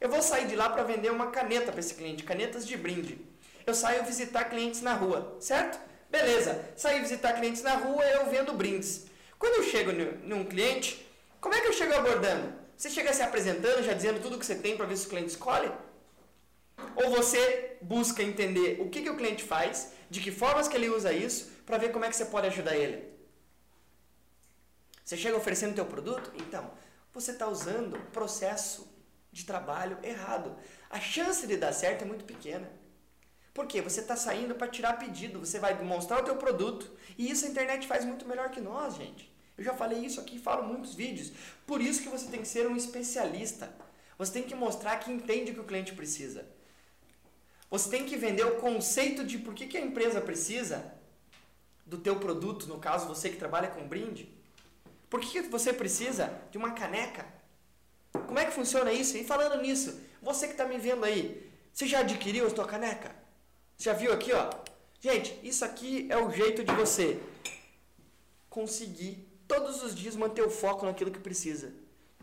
eu 0.00 0.08
vou 0.08 0.22
sair 0.22 0.46
de 0.46 0.54
lá 0.54 0.68
para 0.68 0.84
vender 0.84 1.10
uma 1.10 1.30
caneta 1.30 1.72
para 1.72 1.80
esse 1.80 1.94
cliente, 1.94 2.22
canetas 2.22 2.66
de 2.66 2.76
brinde. 2.76 3.18
Eu 3.66 3.74
saio 3.74 4.04
visitar 4.04 4.44
clientes 4.44 4.80
na 4.80 4.94
rua, 4.94 5.36
certo? 5.40 5.80
Beleza, 6.10 6.64
saí 6.76 7.00
visitar 7.00 7.32
clientes 7.32 7.62
na 7.62 7.74
rua, 7.74 8.04
eu 8.04 8.30
vendo 8.30 8.52
brindes. 8.52 9.06
Quando 9.44 9.56
eu 9.56 9.62
chego 9.64 9.92
num 10.26 10.42
cliente, 10.42 11.06
como 11.38 11.54
é 11.54 11.60
que 11.60 11.66
eu 11.66 11.72
chego 11.74 11.92
abordando? 11.92 12.50
Você 12.74 12.88
chega 12.88 13.12
se 13.12 13.20
apresentando, 13.20 13.82
já 13.82 13.92
dizendo 13.92 14.18
tudo 14.18 14.38
que 14.38 14.46
você 14.46 14.54
tem 14.54 14.74
para 14.74 14.86
ver 14.86 14.96
se 14.96 15.06
o 15.06 15.10
cliente 15.10 15.32
escolhe? 15.32 15.70
Ou 16.96 17.10
você 17.10 17.76
busca 17.82 18.22
entender 18.22 18.80
o 18.80 18.88
que, 18.88 19.02
que 19.02 19.10
o 19.10 19.18
cliente 19.18 19.44
faz, 19.44 19.92
de 20.08 20.22
que 20.22 20.30
formas 20.30 20.66
que 20.66 20.74
ele 20.74 20.88
usa 20.88 21.12
isso, 21.12 21.52
para 21.66 21.76
ver 21.76 21.92
como 21.92 22.06
é 22.06 22.08
que 22.08 22.16
você 22.16 22.24
pode 22.24 22.46
ajudar 22.46 22.74
ele? 22.74 23.06
Você 25.04 25.14
chega 25.14 25.36
oferecendo 25.36 25.72
o 25.72 25.74
teu 25.74 25.84
produto? 25.84 26.32
Então, 26.36 26.70
você 27.12 27.32
está 27.32 27.46
usando 27.46 28.00
processo 28.12 28.90
de 29.30 29.44
trabalho 29.44 29.98
errado. 30.02 30.56
A 30.88 30.98
chance 30.98 31.46
de 31.46 31.58
dar 31.58 31.74
certo 31.74 32.00
é 32.00 32.06
muito 32.06 32.24
pequena. 32.24 32.72
Por 33.52 33.66
quê? 33.66 33.82
Você 33.82 34.00
está 34.00 34.16
saindo 34.16 34.54
para 34.54 34.68
tirar 34.68 34.94
pedido, 34.94 35.38
você 35.38 35.58
vai 35.58 35.76
demonstrar 35.76 36.22
o 36.22 36.24
teu 36.24 36.36
produto. 36.36 36.90
E 37.18 37.30
isso 37.30 37.44
a 37.44 37.48
internet 37.50 37.86
faz 37.86 38.06
muito 38.06 38.26
melhor 38.26 38.48
que 38.50 38.58
nós, 38.58 38.96
gente. 38.96 39.33
Eu 39.56 39.64
já 39.64 39.74
falei 39.74 40.04
isso 40.04 40.20
aqui, 40.20 40.38
falo 40.38 40.66
muitos 40.66 40.94
vídeos. 40.94 41.32
Por 41.66 41.80
isso 41.80 42.02
que 42.02 42.08
você 42.08 42.26
tem 42.28 42.40
que 42.40 42.48
ser 42.48 42.66
um 42.66 42.76
especialista. 42.76 43.74
Você 44.18 44.32
tem 44.32 44.42
que 44.42 44.54
mostrar 44.54 44.96
que 44.98 45.10
entende 45.10 45.50
o 45.50 45.54
que 45.54 45.60
o 45.60 45.64
cliente 45.64 45.94
precisa. 45.94 46.46
Você 47.70 47.88
tem 47.90 48.04
que 48.04 48.16
vender 48.16 48.44
o 48.44 48.56
conceito 48.56 49.24
de 49.24 49.38
por 49.38 49.54
que, 49.54 49.66
que 49.66 49.76
a 49.76 49.80
empresa 49.80 50.20
precisa 50.20 50.94
do 51.86 51.98
teu 51.98 52.16
produto, 52.16 52.66
no 52.66 52.78
caso 52.78 53.06
você 53.06 53.28
que 53.28 53.36
trabalha 53.36 53.68
com 53.68 53.86
brinde. 53.86 54.32
Por 55.10 55.20
que, 55.20 55.42
que 55.42 55.48
você 55.48 55.72
precisa 55.72 56.32
de 56.50 56.58
uma 56.58 56.72
caneca? 56.72 57.26
Como 58.12 58.38
é 58.38 58.44
que 58.44 58.52
funciona 58.52 58.92
isso? 58.92 59.16
E 59.16 59.24
falando 59.24 59.60
nisso, 59.60 60.00
você 60.22 60.46
que 60.46 60.52
está 60.52 60.64
me 60.64 60.78
vendo 60.78 61.04
aí, 61.04 61.50
você 61.72 61.86
já 61.86 62.00
adquiriu 62.00 62.46
a 62.46 62.50
sua 62.50 62.66
caneca? 62.66 63.14
Você 63.76 63.90
já 63.90 63.92
viu 63.92 64.12
aqui, 64.12 64.32
ó? 64.32 64.50
Gente, 65.00 65.38
isso 65.42 65.64
aqui 65.64 66.06
é 66.10 66.16
o 66.16 66.30
jeito 66.30 66.64
de 66.64 66.72
você 66.72 67.20
conseguir 68.48 69.33
todos 69.46 69.82
os 69.82 69.94
dias 69.94 70.16
manter 70.16 70.42
o 70.42 70.50
foco 70.50 70.86
naquilo 70.86 71.10
que 71.10 71.18
precisa. 71.18 71.72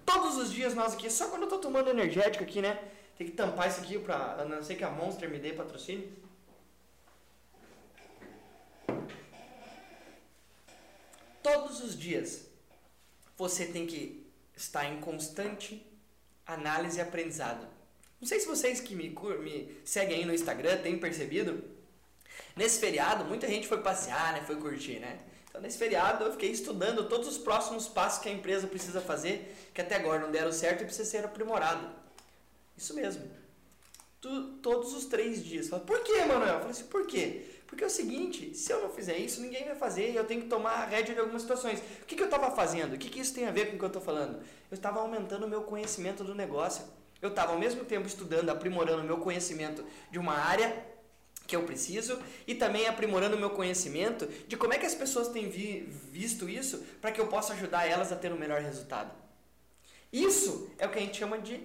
Todos 0.05 0.37
os 0.37 0.51
dias 0.51 0.73
nós 0.73 0.93
aqui, 0.93 1.09
só 1.09 1.29
quando 1.29 1.43
eu 1.43 1.47
estou 1.47 1.59
tomando 1.59 1.89
energético 1.89 2.43
aqui, 2.43 2.61
né? 2.61 2.79
Tem 3.17 3.27
que 3.27 3.33
tampar 3.33 3.69
isso 3.69 3.81
aqui 3.81 3.99
para 3.99 4.41
a 4.41 4.45
não 4.45 4.63
ser 4.63 4.75
que 4.75 4.83
a 4.83 4.89
Monster 4.89 5.29
me 5.29 5.39
dê 5.39 5.53
patrocínio. 5.53 6.11
Todos 11.43 11.81
os 11.83 11.97
dias 11.97 12.47
você 13.37 13.65
tem 13.65 13.85
que 13.87 14.27
estar 14.55 14.85
em 14.85 14.99
constante 14.99 15.85
análise 16.45 16.97
e 16.97 17.01
aprendizado. 17.01 17.67
Não 18.19 18.27
sei 18.27 18.39
se 18.39 18.47
vocês 18.47 18.79
que 18.79 18.93
me, 18.95 19.09
me 19.09 19.81
seguem 19.83 20.17
aí 20.17 20.25
no 20.25 20.33
Instagram 20.33 20.77
têm 20.77 20.99
percebido. 20.99 21.63
Nesse 22.55 22.79
feriado, 22.79 23.25
muita 23.25 23.47
gente 23.47 23.67
foi 23.67 23.81
passear, 23.81 24.33
né? 24.33 24.43
Foi 24.45 24.55
curtir, 24.57 24.99
né? 24.99 25.19
Então, 25.51 25.61
nesse 25.61 25.77
feriado, 25.77 26.23
eu 26.23 26.31
fiquei 26.31 26.49
estudando 26.49 27.09
todos 27.09 27.27
os 27.27 27.37
próximos 27.37 27.85
passos 27.85 28.23
que 28.23 28.29
a 28.29 28.31
empresa 28.31 28.67
precisa 28.67 29.01
fazer, 29.01 29.53
que 29.73 29.81
até 29.81 29.95
agora 29.95 30.21
não 30.21 30.31
deram 30.31 30.49
certo 30.49 30.81
e 30.81 30.85
precisa 30.85 31.09
ser 31.09 31.25
aprimorado. 31.25 31.89
Isso 32.77 32.95
mesmo. 32.95 33.29
Tu, 34.21 34.43
todos 34.61 34.93
os 34.93 35.05
três 35.07 35.43
dias. 35.43 35.67
Por 35.67 35.99
que, 36.03 36.19
Manuel? 36.19 36.53
Eu 36.53 36.59
falei 36.59 36.71
assim, 36.71 36.85
por 36.85 37.05
quê? 37.05 37.45
Porque 37.67 37.83
é 37.83 37.87
o 37.87 37.89
seguinte, 37.89 38.55
se 38.55 38.71
eu 38.71 38.81
não 38.81 38.89
fizer 38.89 39.17
isso, 39.17 39.41
ninguém 39.41 39.65
vai 39.65 39.75
fazer 39.75 40.11
e 40.11 40.15
eu 40.15 40.23
tenho 40.23 40.43
que 40.43 40.47
tomar 40.47 40.71
a 40.71 40.85
rédea 40.85 41.15
de 41.15 41.19
algumas 41.19 41.41
situações. 41.41 41.79
O 42.01 42.05
que, 42.05 42.15
que 42.15 42.21
eu 42.21 42.27
estava 42.27 42.55
fazendo? 42.55 42.93
O 42.93 42.97
que, 42.97 43.09
que 43.09 43.19
isso 43.19 43.33
tem 43.33 43.45
a 43.45 43.51
ver 43.51 43.67
com 43.67 43.75
o 43.75 43.77
que 43.77 43.83
eu 43.83 43.87
estou 43.87 44.01
falando? 44.01 44.37
Eu 44.69 44.75
estava 44.75 45.01
aumentando 45.01 45.45
o 45.45 45.49
meu 45.49 45.63
conhecimento 45.63 46.23
do 46.23 46.33
negócio. 46.33 46.85
Eu 47.21 47.29
estava 47.29 47.51
ao 47.51 47.59
mesmo 47.59 47.83
tempo 47.83 48.07
estudando, 48.07 48.49
aprimorando 48.49 49.01
o 49.01 49.05
meu 49.05 49.17
conhecimento 49.17 49.83
de 50.09 50.17
uma 50.17 50.33
área 50.33 50.90
que 51.51 51.55
eu 51.55 51.63
preciso 51.63 52.17
e 52.47 52.55
também 52.55 52.87
aprimorando 52.87 53.35
o 53.35 53.39
meu 53.39 53.49
conhecimento 53.49 54.25
de 54.47 54.55
como 54.55 54.73
é 54.73 54.77
que 54.77 54.85
as 54.85 54.95
pessoas 54.95 55.27
têm 55.27 55.49
vi, 55.49 55.81
visto 56.09 56.47
isso 56.47 56.77
para 57.01 57.11
que 57.11 57.19
eu 57.19 57.27
possa 57.27 57.51
ajudar 57.51 57.85
elas 57.85 58.09
a 58.09 58.15
ter 58.15 58.31
um 58.31 58.37
melhor 58.37 58.61
resultado. 58.61 59.13
Isso 60.13 60.69
é 60.79 60.87
o 60.87 60.89
que 60.89 60.97
a 60.97 61.01
gente 61.01 61.17
chama 61.17 61.39
de 61.39 61.61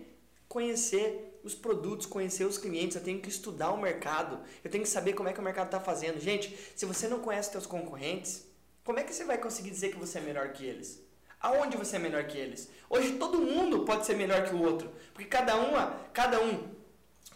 conhecer 0.48 1.40
os 1.44 1.54
produtos, 1.54 2.04
conhecer 2.04 2.44
os 2.44 2.58
clientes, 2.58 2.96
eu 2.96 3.02
tenho 3.02 3.20
que 3.20 3.28
estudar 3.28 3.70
o 3.70 3.80
mercado, 3.80 4.40
eu 4.64 4.70
tenho 4.70 4.82
que 4.82 4.90
saber 4.90 5.12
como 5.12 5.28
é 5.28 5.32
que 5.32 5.38
o 5.38 5.42
mercado 5.42 5.66
está 5.66 5.78
fazendo. 5.78 6.18
Gente, 6.18 6.58
se 6.74 6.84
você 6.84 7.06
não 7.06 7.20
conhece 7.20 7.52
seus 7.52 7.66
concorrentes, 7.66 8.44
como 8.82 8.98
é 8.98 9.04
que 9.04 9.14
você 9.14 9.24
vai 9.24 9.38
conseguir 9.38 9.70
dizer 9.70 9.90
que 9.90 9.98
você 9.98 10.18
é 10.18 10.20
melhor 10.20 10.48
que 10.48 10.66
eles? 10.66 11.00
Aonde 11.40 11.76
você 11.76 11.94
é 11.94 11.98
melhor 12.00 12.24
que 12.24 12.36
eles? 12.36 12.68
Hoje 12.90 13.12
todo 13.12 13.40
mundo 13.40 13.84
pode 13.84 14.04
ser 14.04 14.16
melhor 14.16 14.48
que 14.48 14.54
o 14.54 14.62
outro, 14.62 14.90
porque 15.14 15.28
cada 15.28 15.54
uma, 15.54 15.92
cada 16.12 16.40
um 16.42 16.74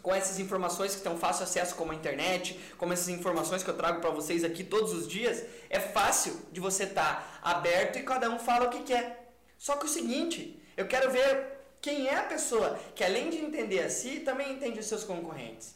com 0.01 0.13
essas 0.13 0.39
informações 0.39 0.91
que 0.91 0.97
estão 0.97 1.17
fácil 1.17 1.43
acesso 1.43 1.75
como 1.75 1.91
a 1.91 1.95
internet, 1.95 2.59
como 2.77 2.93
essas 2.93 3.09
informações 3.09 3.63
que 3.63 3.69
eu 3.69 3.77
trago 3.77 4.01
para 4.01 4.09
vocês 4.09 4.43
aqui 4.43 4.63
todos 4.63 4.93
os 4.93 5.07
dias, 5.07 5.43
é 5.69 5.79
fácil 5.79 6.39
de 6.51 6.59
você 6.59 6.83
estar 6.83 7.39
tá 7.41 7.49
aberto 7.49 7.97
e 7.97 8.03
cada 8.03 8.29
um 8.29 8.39
fala 8.39 8.67
o 8.67 8.69
que 8.69 8.83
quer. 8.83 9.33
Só 9.57 9.75
que 9.75 9.85
o 9.85 9.89
seguinte, 9.89 10.61
eu 10.75 10.87
quero 10.87 11.11
ver 11.11 11.59
quem 11.79 12.07
é 12.07 12.17
a 12.17 12.23
pessoa 12.23 12.79
que 12.95 13.03
além 13.03 13.29
de 13.29 13.37
entender 13.37 13.83
a 13.83 13.89
si, 13.89 14.19
também 14.19 14.53
entende 14.53 14.79
os 14.79 14.85
seus 14.85 15.03
concorrentes. 15.03 15.75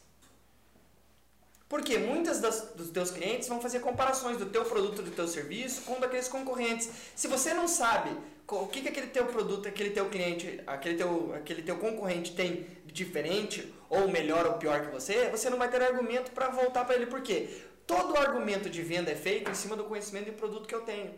Porque 1.68 1.98
muitas 1.98 2.40
das, 2.40 2.62
dos 2.76 2.90
teus 2.90 3.10
clientes 3.10 3.48
vão 3.48 3.60
fazer 3.60 3.80
comparações 3.80 4.38
do 4.38 4.46
teu 4.46 4.64
produto, 4.66 5.02
do 5.02 5.12
teu 5.12 5.28
serviço 5.28 5.82
com 5.82 6.00
daqueles 6.00 6.28
concorrentes. 6.28 6.90
Se 7.16 7.28
você 7.28 7.54
não 7.54 7.68
sabe 7.68 8.16
o 8.48 8.68
que, 8.68 8.82
que 8.82 8.90
aquele 8.90 9.08
teu 9.08 9.26
produto, 9.26 9.68
aquele 9.68 9.90
teu 9.90 10.08
cliente, 10.10 10.62
aquele 10.68 10.96
teu, 10.96 11.34
aquele 11.34 11.62
teu 11.64 11.78
concorrente 11.78 12.36
tem 12.36 12.68
de 12.86 12.94
diferente, 12.94 13.74
ou 13.90 14.08
melhor 14.08 14.46
ou 14.46 14.54
pior 14.54 14.86
que 14.86 14.92
você, 14.92 15.30
você 15.30 15.50
não 15.50 15.58
vai 15.58 15.70
ter 15.70 15.82
argumento 15.82 16.32
para 16.32 16.50
voltar 16.50 16.86
para 16.86 16.96
ele. 16.96 17.08
Por 17.08 17.22
quê? 17.22 17.50
Todo 17.88 18.18
argumento 18.18 18.70
de 18.70 18.82
venda 18.82 19.12
é 19.12 19.16
feito 19.16 19.50
em 19.50 19.56
cima 19.56 19.76
do 19.76 19.84
conhecimento 19.84 20.28
do 20.28 20.34
produto 20.34 20.68
que 20.68 20.76
eu 20.76 20.82
tenho. 20.82 21.14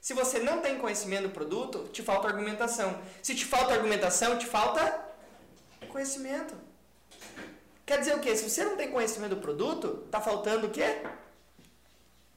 Se 0.00 0.14
você 0.14 0.38
não 0.38 0.60
tem 0.60 0.78
conhecimento 0.78 1.24
do 1.24 1.30
produto, 1.30 1.88
te 1.92 2.02
falta 2.02 2.28
argumentação. 2.28 2.98
Se 3.22 3.34
te 3.34 3.44
falta 3.44 3.74
argumentação, 3.74 4.38
te 4.38 4.46
falta 4.46 5.08
conhecimento. 5.88 6.54
Quer 7.84 7.98
dizer 7.98 8.14
o 8.14 8.20
quê? 8.20 8.34
Se 8.34 8.48
você 8.48 8.64
não 8.64 8.76
tem 8.76 8.90
conhecimento 8.90 9.34
do 9.34 9.42
produto, 9.42 10.06
tá 10.10 10.20
faltando 10.20 10.68
o 10.68 10.70
quê? 10.70 11.02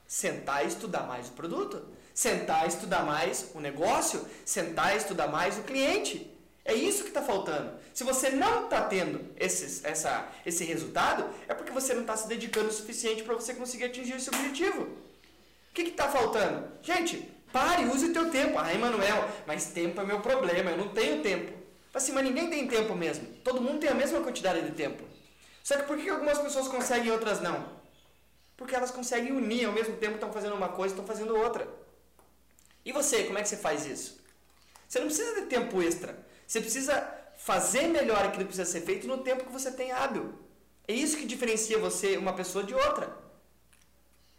Sentar 0.06 0.66
e 0.66 0.68
estudar 0.68 1.04
mais 1.04 1.30
o 1.30 1.32
produto. 1.32 1.86
Sentar 2.14 2.66
e 2.66 2.68
estudar 2.68 3.04
mais 3.04 3.50
o 3.54 3.60
negócio. 3.60 4.26
Sentar 4.46 4.94
e 4.94 4.98
estudar 4.98 5.28
mais 5.28 5.58
o 5.58 5.64
cliente. 5.64 6.30
É 6.66 6.74
isso 6.74 7.04
que 7.04 7.10
está 7.10 7.22
faltando. 7.22 7.74
Se 7.94 8.04
você 8.04 8.30
não 8.30 8.66
está 8.66 8.82
tendo 8.82 9.34
esse, 9.38 9.86
essa, 9.86 10.28
esse 10.46 10.64
resultado, 10.64 11.30
é 11.48 11.54
porque 11.54 11.72
você 11.72 11.94
não 11.94 12.02
está 12.02 12.16
se 12.16 12.28
dedicando 12.28 12.70
o 12.70 12.72
suficiente 12.72 13.24
para 13.24 13.36
você 13.36 13.54
conseguir 13.54 13.86
atingir 13.86 14.16
esse 14.16 14.30
objetivo. 14.30 14.84
O 14.84 15.74
que 15.74 15.82
está 15.82 16.08
faltando? 16.08 16.68
Gente, 16.82 17.30
pare, 17.52 17.86
use 17.86 18.06
o 18.06 18.14
teu 18.14 18.30
tempo. 18.30 18.58
Ah, 18.58 18.74
Emanuel, 18.74 19.30
mas 19.46 19.66
tempo 19.66 20.00
é 20.00 20.06
meu 20.06 20.22
problema, 20.22 20.72
eu 20.72 20.78
não 20.78 20.90
tenho 20.90 21.22
tempo. 21.22 21.52
Assim, 21.94 22.12
mas 22.14 22.24
ninguém 22.24 22.50
tem 22.50 22.68
tempo 22.68 22.96
mesmo. 22.96 23.28
Todo 23.44 23.62
mundo 23.62 23.80
tem 23.80 23.90
a 23.90 23.94
mesma 23.94 24.22
quantidade 24.22 24.62
de 24.62 24.72
tempo. 24.72 25.04
Só 25.64 25.78
que 25.78 25.84
por 25.84 25.98
que 25.98 26.10
algumas 26.10 26.40
pessoas 26.40 26.68
conseguem 26.68 27.08
e 27.08 27.12
outras 27.12 27.42
não? 27.42 27.68
Porque 28.56 28.76
elas 28.76 28.92
conseguem 28.92 29.32
unir, 29.32 29.66
ao 29.66 29.74
mesmo 29.74 29.98
tempo 29.98 30.16
estão 30.16 30.32
fazendo 30.32 30.56
uma 30.56 30.70
coisa 30.70 30.94
e 30.94 31.00
estão 31.00 31.06
fazendo 31.06 31.36
outra. 31.36 31.68
E 32.86 32.92
você, 32.92 33.24
como 33.24 33.38
é 33.38 33.42
que 33.42 33.50
você 33.50 33.58
faz 33.58 33.86
isso? 33.86 34.22
Você 34.88 35.00
não 35.00 35.08
precisa 35.08 35.42
de 35.42 35.48
tempo 35.48 35.82
extra. 35.82 36.18
Você 36.46 36.60
precisa 36.62 36.96
fazer 37.38 37.88
melhor 37.88 38.20
aquilo 38.20 38.44
que 38.44 38.54
precisa 38.54 38.66
ser 38.66 38.82
feito 38.82 39.08
no 39.08 39.20
tempo 39.20 39.46
que 39.46 39.52
você 39.52 39.72
tem 39.72 39.92
hábil. 39.92 40.34
É 40.88 40.94
isso 40.94 41.18
que 41.18 41.26
diferencia 41.26 41.78
você, 41.80 42.18
uma 42.18 42.34
pessoa, 42.34 42.64
de 42.64 42.74
outra. 42.74 43.18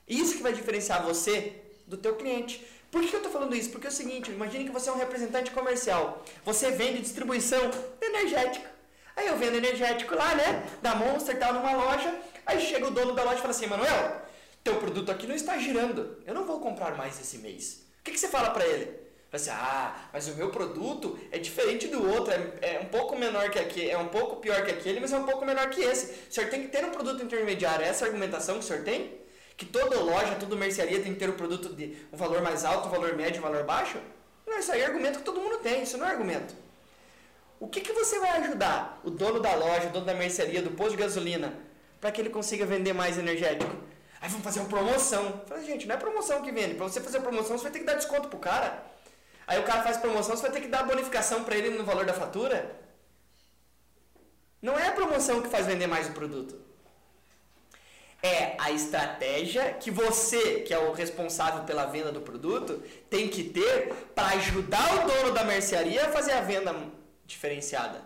É 0.06 0.14
isso 0.14 0.36
que 0.36 0.42
vai 0.42 0.52
diferenciar 0.52 1.02
você 1.02 1.62
do 1.86 1.96
teu 1.96 2.16
cliente. 2.16 2.64
Por 2.90 3.02
que 3.02 3.12
eu 3.12 3.18
estou 3.18 3.32
falando 3.32 3.56
isso? 3.56 3.70
Porque 3.70 3.86
é 3.86 3.90
o 3.90 3.92
seguinte, 3.92 4.30
imagine 4.30 4.66
que 4.66 4.70
você 4.70 4.88
é 4.88 4.92
um 4.92 4.98
representante 4.98 5.50
comercial. 5.50 6.22
Você 6.44 6.70
vende 6.70 7.00
distribuição 7.00 7.60
energética. 8.00 8.70
Aí 9.16 9.26
eu 9.26 9.36
vendo 9.36 9.56
energético 9.56 10.14
lá, 10.14 10.34
né? 10.34 10.68
Da 10.82 10.94
Monster, 10.94 11.38
tal, 11.38 11.54
numa 11.54 11.72
loja. 11.72 12.16
Aí 12.46 12.60
chega 12.60 12.86
o 12.86 12.90
dono 12.90 13.14
da 13.14 13.24
loja 13.24 13.38
e 13.38 13.40
fala 13.40 13.50
assim, 13.50 13.66
Manuel, 13.66 14.22
teu 14.62 14.76
produto 14.76 15.10
aqui 15.10 15.26
não 15.26 15.34
está 15.34 15.58
girando. 15.58 16.22
Eu 16.26 16.34
não 16.34 16.44
vou 16.44 16.60
comprar 16.60 16.96
mais 16.96 17.18
esse 17.20 17.38
mês. 17.38 17.84
O 18.04 18.04
que, 18.04 18.12
que 18.12 18.20
você 18.20 18.28
fala 18.28 18.50
para 18.50 18.66
ele? 18.66 18.84
Fala 18.84 19.32
assim, 19.32 19.50
ah, 19.50 19.96
mas 20.12 20.28
o 20.28 20.34
meu 20.34 20.50
produto 20.50 21.18
é 21.32 21.38
diferente 21.38 21.88
do 21.88 22.06
outro, 22.06 22.34
é, 22.34 22.74
é, 22.74 22.80
um 22.80 22.84
pouco 22.84 23.16
menor 23.16 23.48
que 23.48 23.58
aquele, 23.58 23.90
é 23.90 23.96
um 23.96 24.08
pouco 24.08 24.36
pior 24.36 24.62
que 24.62 24.70
aquele, 24.70 25.00
mas 25.00 25.10
é 25.10 25.16
um 25.16 25.24
pouco 25.24 25.42
menor 25.46 25.70
que 25.70 25.80
esse. 25.80 26.28
O 26.28 26.32
senhor 26.34 26.50
tem 26.50 26.60
que 26.60 26.68
ter 26.68 26.84
um 26.84 26.90
produto 26.90 27.24
intermediário. 27.24 27.82
É 27.82 27.88
essa 27.88 28.04
argumentação 28.04 28.58
que 28.58 28.60
o 28.60 28.62
senhor 28.62 28.84
tem? 28.84 29.18
Que 29.56 29.64
toda 29.64 29.98
loja, 30.00 30.34
toda 30.34 30.54
mercearia 30.54 31.00
tem 31.00 31.14
que 31.14 31.18
ter 31.18 31.30
um 31.30 31.32
produto 31.32 31.74
de 31.74 31.96
um 32.12 32.16
valor 32.18 32.42
mais 32.42 32.62
alto, 32.62 32.88
um 32.88 32.90
valor 32.90 33.16
médio, 33.16 33.40
um 33.40 33.42
valor 33.42 33.64
baixo? 33.64 33.96
Não, 34.46 34.58
isso 34.58 34.70
aí 34.70 34.82
é 34.82 34.84
argumento 34.84 35.20
que 35.20 35.24
todo 35.24 35.40
mundo 35.40 35.56
tem, 35.62 35.82
isso 35.82 35.96
não 35.96 36.06
é 36.06 36.10
argumento. 36.10 36.54
O 37.58 37.68
que, 37.68 37.80
que 37.80 37.94
você 37.94 38.18
vai 38.18 38.32
ajudar 38.42 39.00
o 39.02 39.08
dono 39.08 39.40
da 39.40 39.54
loja, 39.54 39.88
o 39.88 39.92
dono 39.92 40.04
da 40.04 40.12
mercearia, 40.12 40.60
do 40.60 40.72
posto 40.72 40.90
de 40.90 40.98
gasolina, 40.98 41.54
para 42.02 42.12
que 42.12 42.20
ele 42.20 42.28
consiga 42.28 42.66
vender 42.66 42.92
mais 42.92 43.16
energético? 43.16 43.74
Aí 44.24 44.30
vamos 44.30 44.42
fazer 44.42 44.60
uma 44.60 44.70
promoção. 44.70 45.42
Fala, 45.46 45.62
gente, 45.62 45.86
não 45.86 45.94
é 45.94 45.98
promoção 45.98 46.40
que 46.40 46.50
vende. 46.50 46.76
Para 46.76 46.88
você 46.88 46.98
fazer 46.98 47.20
promoção, 47.20 47.58
você 47.58 47.64
vai 47.64 47.72
ter 47.72 47.80
que 47.80 47.84
dar 47.84 47.92
desconto 47.92 48.26
pro 48.26 48.38
cara. 48.38 48.82
Aí 49.46 49.60
o 49.60 49.64
cara 49.64 49.82
faz 49.82 49.98
promoção, 49.98 50.34
você 50.34 50.40
vai 50.40 50.50
ter 50.50 50.62
que 50.62 50.68
dar 50.68 50.82
bonificação 50.84 51.44
para 51.44 51.54
ele 51.54 51.76
no 51.76 51.84
valor 51.84 52.06
da 52.06 52.14
fatura. 52.14 52.74
Não 54.62 54.78
é 54.78 54.86
a 54.86 54.92
promoção 54.92 55.42
que 55.42 55.48
faz 55.50 55.66
vender 55.66 55.86
mais 55.86 56.08
o 56.08 56.12
produto. 56.12 56.58
É 58.22 58.56
a 58.58 58.70
estratégia 58.70 59.74
que 59.74 59.90
você, 59.90 60.60
que 60.60 60.72
é 60.72 60.78
o 60.78 60.92
responsável 60.92 61.64
pela 61.64 61.84
venda 61.84 62.10
do 62.10 62.22
produto, 62.22 62.82
tem 63.10 63.28
que 63.28 63.44
ter 63.44 63.92
para 64.14 64.28
ajudar 64.28 65.04
o 65.04 65.06
dono 65.06 65.34
da 65.34 65.44
mercearia 65.44 66.06
a 66.06 66.12
fazer 66.12 66.32
a 66.32 66.40
venda 66.40 66.74
diferenciada. 67.26 68.02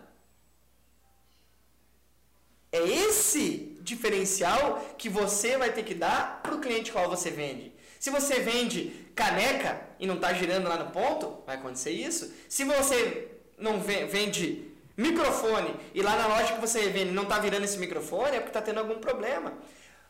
É 2.73 2.81
esse 2.81 3.68
diferencial 3.89 4.95
que 4.97 5.09
você 5.09 5.57
vai 5.57 5.73
ter 5.73 5.83
que 5.83 5.95
dar 5.95 6.41
para 6.43 6.55
o 6.55 6.61
cliente 6.61 6.93
qual 6.93 7.09
você 7.09 7.31
vende. 7.31 7.73
Se 7.99 8.11
você 8.11 8.41
vende 8.41 9.11
caneca 9.15 9.81
e 9.99 10.07
não 10.07 10.15
está 10.15 10.33
girando 10.33 10.69
lá 10.69 10.77
no 10.77 10.91
ponto, 10.91 11.43
vai 11.47 11.57
acontecer 11.57 11.91
isso. 11.91 12.33
Se 12.49 12.65
você 12.65 13.29
não 13.59 13.81
vende 13.81 14.69
Microfone. 14.99 15.77
E 15.95 16.03
lá 16.03 16.17
na 16.17 16.27
loja 16.27 16.55
que 16.55 16.61
você 16.61 16.89
vende 16.91 17.13
não 17.13 17.23
está 17.23 17.39
virando 17.39 17.63
esse 17.63 17.79
microfone, 17.79 18.37
é 18.37 18.41
porque 18.41 18.49
está 18.49 18.61
tendo 18.61 18.81
algum 18.81 18.99
problema. 18.99 19.53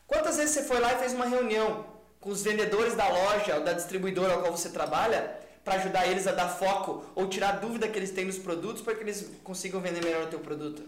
Quantas 0.07 0.37
vezes 0.37 0.55
você 0.55 0.63
foi 0.63 0.79
lá 0.79 0.93
e 0.93 0.97
fez 0.97 1.13
uma 1.13 1.25
reunião 1.25 1.85
com 2.19 2.31
os 2.31 2.41
vendedores 2.41 2.95
da 2.95 3.07
loja 3.07 3.57
ou 3.57 3.63
da 3.63 3.73
distribuidora 3.73 4.33
ao 4.33 4.41
qual 4.41 4.57
você 4.57 4.69
trabalha 4.69 5.39
para 5.63 5.75
ajudar 5.75 6.07
eles 6.07 6.25
a 6.25 6.31
dar 6.31 6.49
foco 6.49 7.05
ou 7.13 7.29
tirar 7.29 7.59
dúvida 7.59 7.87
que 7.87 7.99
eles 7.99 8.09
têm 8.09 8.25
nos 8.25 8.39
produtos 8.39 8.81
para 8.81 8.95
que 8.95 9.03
eles 9.03 9.29
consigam 9.43 9.79
vender 9.79 10.03
melhor 10.03 10.23
o 10.23 10.27
teu 10.27 10.39
produto? 10.39 10.81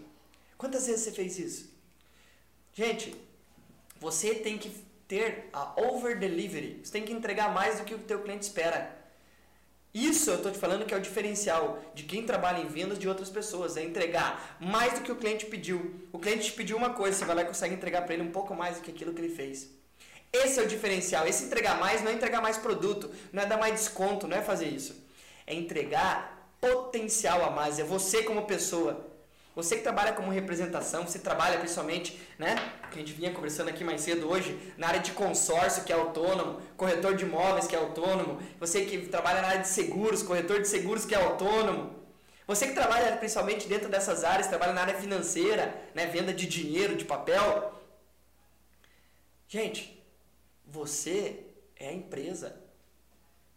Quantas 0.58 0.88
vezes 0.88 1.02
você 1.02 1.12
fez 1.12 1.38
isso? 1.38 1.70
Gente, 2.74 3.14
você 4.00 4.34
tem 4.34 4.56
que 4.56 4.70
ter 5.06 5.50
a 5.52 5.78
over 5.80 6.18
delivery. 6.18 6.80
Você 6.82 6.92
tem 6.92 7.04
que 7.04 7.12
entregar 7.12 7.52
mais 7.52 7.78
do 7.78 7.84
que 7.84 7.94
o 7.94 7.98
teu 7.98 8.22
cliente 8.22 8.44
espera. 8.44 8.98
Isso 9.92 10.30
eu 10.30 10.36
estou 10.36 10.50
te 10.50 10.58
falando 10.58 10.86
que 10.86 10.94
é 10.94 10.96
o 10.96 11.00
diferencial 11.00 11.78
de 11.94 12.04
quem 12.04 12.24
trabalha 12.24 12.62
em 12.62 12.66
vendas 12.66 12.98
de 12.98 13.06
outras 13.06 13.28
pessoas, 13.28 13.76
é 13.76 13.84
entregar 13.84 14.56
mais 14.58 14.94
do 14.94 15.02
que 15.02 15.12
o 15.12 15.16
cliente 15.16 15.44
pediu. 15.44 16.08
O 16.10 16.18
cliente 16.18 16.44
te 16.44 16.52
pediu 16.52 16.78
uma 16.78 16.94
coisa, 16.94 17.18
você 17.18 17.26
vai 17.26 17.36
lá 17.36 17.42
e 17.42 17.46
consegue 17.46 17.74
entregar 17.74 18.00
para 18.02 18.14
ele 18.14 18.22
um 18.22 18.30
pouco 18.32 18.54
mais 18.54 18.76
do 18.76 18.82
que 18.82 18.90
aquilo 18.90 19.12
que 19.12 19.20
ele 19.20 19.34
fez. 19.34 19.68
Esse 20.32 20.60
é 20.60 20.62
o 20.62 20.66
diferencial. 20.66 21.26
Esse 21.26 21.44
entregar 21.44 21.78
mais 21.78 22.02
não 22.02 22.10
é 22.10 22.14
entregar 22.14 22.40
mais 22.40 22.56
produto, 22.56 23.10
não 23.30 23.42
é 23.42 23.46
dar 23.46 23.58
mais 23.58 23.74
desconto, 23.74 24.26
não 24.26 24.34
é 24.34 24.40
fazer 24.40 24.68
isso. 24.68 24.96
É 25.46 25.52
entregar 25.52 26.56
potencial 26.58 27.44
a 27.44 27.50
mais, 27.50 27.78
é 27.78 27.84
você 27.84 28.22
como 28.22 28.46
pessoa. 28.46 29.11
Você 29.54 29.76
que 29.76 29.82
trabalha 29.82 30.14
como 30.14 30.30
representação, 30.30 31.06
você 31.06 31.18
trabalha 31.18 31.58
principalmente, 31.58 32.18
né? 32.38 32.54
Que 32.90 32.98
a 32.98 33.00
gente 33.00 33.12
vinha 33.12 33.32
conversando 33.32 33.68
aqui 33.68 33.84
mais 33.84 34.00
cedo 34.00 34.28
hoje, 34.28 34.58
na 34.78 34.88
área 34.88 35.00
de 35.00 35.12
consórcio, 35.12 35.84
que 35.84 35.92
é 35.92 35.94
autônomo, 35.94 36.60
corretor 36.74 37.14
de 37.14 37.24
imóveis, 37.24 37.66
que 37.66 37.76
é 37.76 37.78
autônomo, 37.78 38.40
você 38.58 38.86
que 38.86 39.06
trabalha 39.08 39.42
na 39.42 39.48
área 39.48 39.60
de 39.60 39.68
seguros, 39.68 40.22
corretor 40.22 40.60
de 40.62 40.68
seguros, 40.68 41.04
que 41.04 41.14
é 41.14 41.22
autônomo. 41.22 42.00
Você 42.46 42.66
que 42.66 42.74
trabalha 42.74 43.16
principalmente 43.18 43.68
dentro 43.68 43.88
dessas 43.90 44.24
áreas, 44.24 44.46
trabalha 44.46 44.72
na 44.72 44.80
área 44.80 44.94
financeira, 44.94 45.74
né? 45.94 46.06
Venda 46.06 46.32
de 46.32 46.46
dinheiro, 46.46 46.96
de 46.96 47.04
papel. 47.04 47.78
Gente, 49.46 50.02
você 50.66 51.44
é 51.76 51.88
a 51.88 51.92
empresa. 51.92 52.61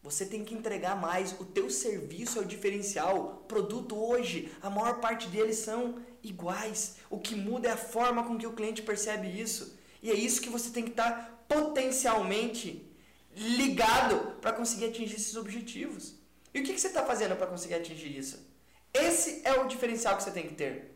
Você 0.06 0.24
tem 0.24 0.46
que 0.46 0.54
entregar 0.54 0.96
mais. 0.96 1.34
O 1.40 1.44
teu 1.44 1.68
serviço 1.68 2.38
é 2.38 2.44
o 2.44 2.46
diferencial. 2.46 3.44
Produto 3.48 3.98
hoje, 3.98 4.52
a 4.62 4.70
maior 4.70 5.00
parte 5.00 5.28
deles 5.28 5.58
são 5.58 5.96
iguais. 6.22 6.98
O 7.10 7.20
que 7.20 7.34
muda 7.36 7.70
é 7.70 7.72
a 7.72 7.78
forma 7.78 8.24
com 8.24 8.38
que 8.38 8.46
o 8.46 8.54
cliente 8.54 8.84
percebe 8.84 9.28
isso. 9.28 9.76
E 10.04 10.12
é 10.12 10.14
isso 10.14 10.42
que 10.42 10.50
você 10.50 10.70
tem 10.70 10.84
que 10.84 10.92
estar 10.92 11.44
potencialmente 11.48 12.88
ligado 13.36 14.38
para 14.40 14.54
conseguir 14.54 14.86
atingir 14.86 15.16
esses 15.16 15.36
objetivos. 15.36 16.14
E 16.54 16.60
o 16.60 16.64
que, 16.64 16.74
que 16.74 16.80
você 16.80 16.88
está 16.88 17.04
fazendo 17.04 17.36
para 17.36 17.48
conseguir 17.48 17.74
atingir 17.74 18.16
isso? 18.16 18.48
Esse 18.94 19.42
é 19.44 19.60
o 19.60 19.68
diferencial 19.68 20.16
que 20.18 20.24
você 20.24 20.32
tem 20.32 20.48
que 20.48 20.54
ter. 20.54 20.96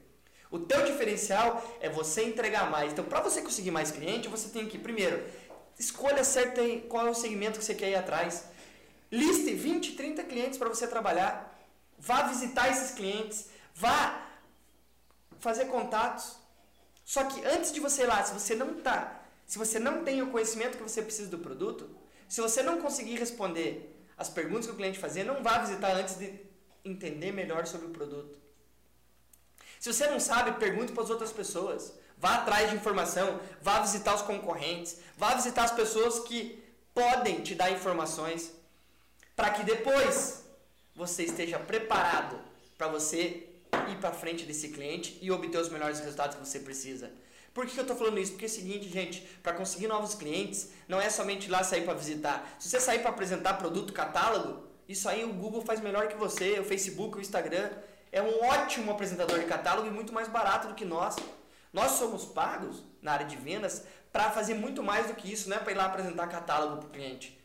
O 0.51 0.60
teu 0.60 0.86
diferencial 0.86 1.78
é 1.82 1.89
você 1.89 2.24
entregar 2.24 2.70
mais. 2.70 2.92
Então, 2.92 3.06
para 3.06 3.22
você 3.22 3.42
conseguir 3.42 3.72
mais 3.72 3.89
cliente, 3.89 4.28
você 4.28 4.50
tem 4.50 4.68
que, 4.68 4.78
primeiro, 4.78 5.20
Escolha 5.80 6.25
certo 6.25 6.60
qual 6.89 7.08
é 7.08 7.10
o 7.10 7.16
segmento 7.16 7.58
que 7.58 7.63
você 7.63 7.74
quer 7.74 7.92
ir 7.92 7.96
atrás. 7.96 8.44
Liste 9.12 9.54
20, 9.54 9.94
30 9.94 10.24
clientes 10.24 10.58
para 10.58 10.70
você 10.70 10.88
trabalhar. 10.88 11.58
Vá 11.98 12.24
visitar 12.24 12.70
esses 12.70 12.92
clientes. 12.92 13.50
Vá 13.74 14.28
fazer 15.39 15.66
contatos. 15.66 16.38
Só 17.04 17.24
que 17.24 17.44
antes 17.46 17.72
de 17.72 17.80
você 17.80 18.04
ir 18.04 18.08
lá, 18.08 18.24
se 18.24 18.34
você 18.34 18.56
não 18.56 18.75
tá, 18.75 19.24
se 19.46 19.58
você 19.58 19.80
não 19.80 20.04
tem 20.04 20.22
o 20.22 20.30
conhecimento 20.30 20.78
que 20.78 20.84
você 20.84 21.01
precisa 21.01 21.30
do 21.30 21.39
produto, 21.39 21.89
se 22.28 22.39
você 22.39 22.62
não 22.62 22.80
conseguir 22.80 23.16
responder 23.16 24.06
as 24.16 24.30
perguntas 24.30 24.68
que 24.68 24.74
o 24.74 24.75
cliente 24.75 25.00
fazer, 25.00 25.24
não 25.24 25.42
vá 25.42 25.58
visitar 25.58 25.96
antes 25.96 26.20
de 26.20 26.39
entender 26.86 27.32
melhor 27.32 27.66
sobre 27.66 27.88
o 27.88 27.92
produto. 27.92 28.38
Se 29.80 29.92
você 29.92 30.08
não 30.08 30.20
sabe, 30.20 30.60
pergunte 30.60 30.92
para 30.92 31.01
as 31.01 31.10
outras 31.10 31.32
pessoas. 31.32 31.94
Vá 32.18 32.36
atrás 32.36 32.70
de 32.70 32.75
informação, 32.75 33.39
vá 33.62 33.80
visitar 33.80 34.13
os 34.13 34.22
concorrentes, 34.22 34.98
vá 35.18 35.34
visitar 35.34 35.63
as 35.63 35.72
pessoas 35.72 36.20
que 36.20 36.62
podem 36.94 37.42
te 37.42 37.55
dar 37.55 37.72
informações 37.72 38.51
para 39.40 39.52
que 39.52 39.64
depois 39.64 40.44
você 40.94 41.24
esteja 41.24 41.58
preparado 41.58 42.38
para 42.78 42.90
você 42.90 43.48
ir 43.90 43.96
para 44.02 44.12
frente 44.12 44.44
desse 44.44 44.68
cliente 44.68 45.18
e 45.22 45.32
obter 45.32 45.58
os 45.58 45.70
melhores 45.70 46.02
resultados 46.02 46.36
que 46.36 46.46
você 46.46 46.60
precisa. 46.60 47.10
Por 47.54 47.66
que 47.66 47.80
eu 47.80 47.84
estou 47.84 47.96
falando 47.96 48.20
isso? 48.20 48.34
Porque 48.34 48.44
é 48.44 48.50
o 48.50 48.52
seguinte, 48.52 48.90
gente, 48.90 49.22
para 49.42 49.54
conseguir 49.54 49.88
novos 49.88 50.14
clientes, 50.14 50.72
não 50.90 51.00
é 51.00 51.10
somente 51.10 51.50
lá 51.50 51.64
sair 51.64 51.86
para 51.86 51.94
visitar. 51.94 52.54
Se 52.60 52.68
você 52.68 52.82
sair 52.82 53.00
para 53.00 53.12
apresentar 53.12 53.54
produto, 53.54 53.94
catálogo, 53.94 54.68
isso 54.90 55.08
aí 55.08 55.24
o 55.24 55.32
Google 55.32 55.62
faz 55.62 55.80
melhor 55.80 56.10
que 56.10 56.18
você, 56.18 56.60
o 56.60 56.66
Facebook, 56.66 57.18
o 57.18 57.22
Instagram. 57.22 57.72
É 58.12 58.22
um 58.22 58.44
ótimo 58.44 58.92
apresentador 58.92 59.40
de 59.40 59.46
catálogo 59.46 59.88
e 59.88 59.92
muito 59.92 60.12
mais 60.12 60.28
barato 60.28 60.68
do 60.68 60.75
que 60.75 60.84
nós. 60.84 61.16
Nós 61.72 61.92
somos 61.92 62.25
pagos 62.25 62.84
na 63.02 63.14
área 63.14 63.25
de 63.25 63.38
vendas 63.38 63.86
para 64.12 64.32
fazer 64.32 64.56
muito 64.56 64.84
mais 64.84 65.08
do 65.08 65.14
que 65.14 65.32
isso, 65.32 65.48
não 65.48 65.56
é 65.56 65.60
para 65.62 65.72
ir 65.72 65.75
lá 65.75 65.86
apresentar 65.86 66.28
catálogo 66.28 66.80
para 66.80 66.88
o 66.88 66.92
cliente. 66.92 67.39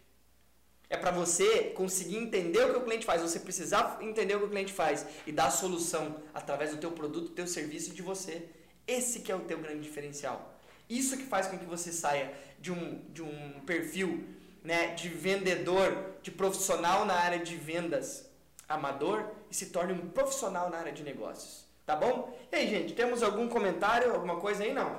É 0.95 0.97
para 0.97 1.11
você 1.11 1.73
conseguir 1.75 2.19
entender 2.19 2.65
o 2.67 2.71
que 2.71 2.79
o 2.79 2.85
cliente 2.85 3.05
faz, 3.05 3.21
você 3.21 3.41
precisar 3.41 3.99
entender 4.01 4.37
o 4.37 4.39
que 4.39 4.45
o 4.45 4.49
cliente 4.49 4.73
faz 4.73 5.05
e 5.27 5.33
dar 5.33 5.47
a 5.47 5.51
solução 5.51 6.23
através 6.33 6.71
do 6.71 6.77
teu 6.77 6.93
produto, 6.93 7.33
teu 7.33 7.49
serviço 7.49 7.91
e 7.91 7.95
de 7.95 8.01
você. 8.01 8.49
Esse 8.87 9.19
que 9.19 9.33
é 9.33 9.35
o 9.35 9.41
teu 9.41 9.59
grande 9.59 9.81
diferencial. 9.81 10.57
Isso 10.89 11.17
que 11.17 11.25
faz 11.25 11.49
com 11.49 11.59
que 11.59 11.65
você 11.65 11.91
saia 11.91 12.33
de 12.61 12.71
um, 12.71 13.03
de 13.13 13.23
um 13.23 13.61
perfil 13.67 14.25
né, 14.63 14.95
de 14.95 15.09
vendedor, 15.09 16.13
de 16.23 16.31
profissional 16.31 17.05
na 17.05 17.15
área 17.15 17.41
de 17.41 17.57
vendas 17.57 18.31
amador 18.69 19.29
e 19.51 19.55
se 19.55 19.71
torne 19.71 19.93
um 19.93 20.11
profissional 20.11 20.71
na 20.71 20.79
área 20.79 20.93
de 20.93 21.03
negócios. 21.03 21.67
Tá 21.85 21.97
bom? 21.97 22.39
E 22.53 22.55
aí, 22.55 22.69
gente, 22.69 22.95
temos 22.95 23.21
algum 23.21 23.49
comentário, 23.49 24.13
alguma 24.13 24.39
coisa 24.39 24.63
aí? 24.63 24.73
Não? 24.73 24.97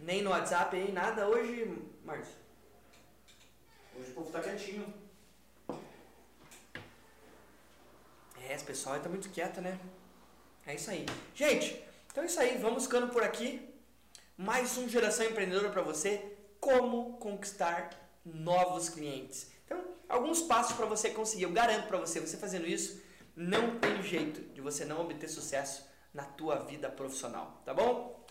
Nem 0.00 0.22
no 0.22 0.30
WhatsApp 0.30 0.74
aí, 0.74 0.90
nada 0.90 1.28
hoje, 1.28 1.70
Márcio? 2.02 2.41
Hoje 4.02 4.10
o 4.10 4.14
povo 4.14 4.32
tá 4.32 4.40
quietinho. 4.40 4.92
É, 8.42 8.52
esse 8.52 8.64
pessoal 8.64 8.98
tá 8.98 9.08
muito 9.08 9.30
quieto, 9.30 9.60
né? 9.60 9.78
É 10.66 10.74
isso 10.74 10.90
aí. 10.90 11.06
Gente, 11.36 11.80
então 12.10 12.24
é 12.24 12.26
isso 12.26 12.40
aí. 12.40 12.58
Vamos 12.58 12.82
ficando 12.84 13.12
por 13.12 13.22
aqui. 13.22 13.72
Mais 14.36 14.76
um 14.76 14.88
Geração 14.88 15.24
Empreendedora 15.24 15.70
para 15.70 15.82
você. 15.82 16.36
Como 16.58 17.16
conquistar 17.18 17.90
novos 18.24 18.88
clientes. 18.88 19.52
Então, 19.64 19.80
alguns 20.08 20.42
passos 20.42 20.76
para 20.76 20.86
você 20.86 21.10
conseguir. 21.10 21.44
Eu 21.44 21.52
garanto 21.52 21.86
para 21.86 21.98
você, 21.98 22.18
você 22.18 22.36
fazendo 22.36 22.66
isso, 22.66 23.00
não 23.36 23.78
tem 23.78 24.02
jeito 24.02 24.40
de 24.52 24.60
você 24.60 24.84
não 24.84 25.00
obter 25.02 25.28
sucesso 25.28 25.88
na 26.12 26.24
tua 26.24 26.56
vida 26.56 26.90
profissional, 26.90 27.62
tá 27.64 27.72
bom? 27.72 28.26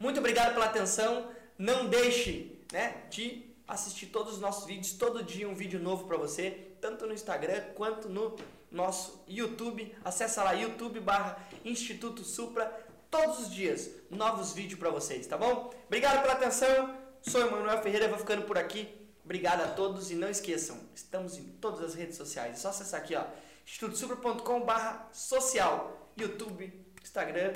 Muito 0.00 0.20
obrigado 0.20 0.54
pela 0.54 0.64
atenção. 0.64 1.30
Não 1.58 1.86
deixe, 1.86 2.64
né, 2.72 3.04
de 3.10 3.55
assistir 3.66 4.06
todos 4.06 4.34
os 4.34 4.40
nossos 4.40 4.64
vídeos, 4.66 4.92
todo 4.92 5.22
dia 5.22 5.48
um 5.48 5.54
vídeo 5.54 5.80
novo 5.80 6.06
para 6.06 6.16
você, 6.16 6.72
tanto 6.80 7.06
no 7.06 7.12
Instagram 7.12 7.60
quanto 7.74 8.08
no 8.08 8.36
nosso 8.70 9.22
YouTube. 9.26 9.94
Acesse 10.04 10.38
lá 10.38 10.52
YouTube 10.52 11.00
barra 11.00 11.38
Instituto 11.64 12.22
Supra, 12.24 12.66
todos 13.10 13.40
os 13.40 13.50
dias 13.50 13.90
novos 14.10 14.52
vídeos 14.52 14.78
para 14.78 14.90
vocês, 14.90 15.26
tá 15.26 15.36
bom? 15.36 15.72
Obrigado 15.86 16.22
pela 16.22 16.34
atenção. 16.34 16.96
Sou 17.22 17.40
Emanuel 17.40 17.82
Ferreira, 17.82 18.08
vou 18.08 18.18
ficando 18.18 18.42
por 18.42 18.56
aqui. 18.56 18.88
Obrigado 19.24 19.62
a 19.62 19.68
todos 19.68 20.12
e 20.12 20.14
não 20.14 20.28
esqueçam, 20.28 20.78
estamos 20.94 21.36
em 21.36 21.42
todas 21.60 21.80
as 21.82 21.94
redes 21.94 22.16
sociais. 22.16 22.54
É 22.54 22.56
só 22.58 22.68
acessar 22.68 23.00
aqui, 23.00 23.16
ó, 23.16 23.24
institutosupra.com.br 23.64 24.72
social, 25.12 26.12
YouTube, 26.16 26.72
Instagram, 27.02 27.52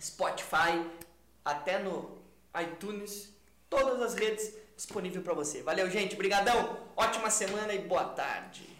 Spotify, 0.00 0.82
até 1.44 1.78
no 1.78 2.22
iTunes, 2.58 3.28
todas 3.68 4.00
as 4.00 4.14
redes 4.14 4.63
disponível 4.76 5.22
para 5.22 5.34
você. 5.34 5.62
Valeu, 5.62 5.90
gente, 5.90 6.16
brigadão. 6.16 6.78
Ótima 6.96 7.30
semana 7.30 7.72
e 7.72 7.78
boa 7.78 8.04
tarde. 8.04 8.73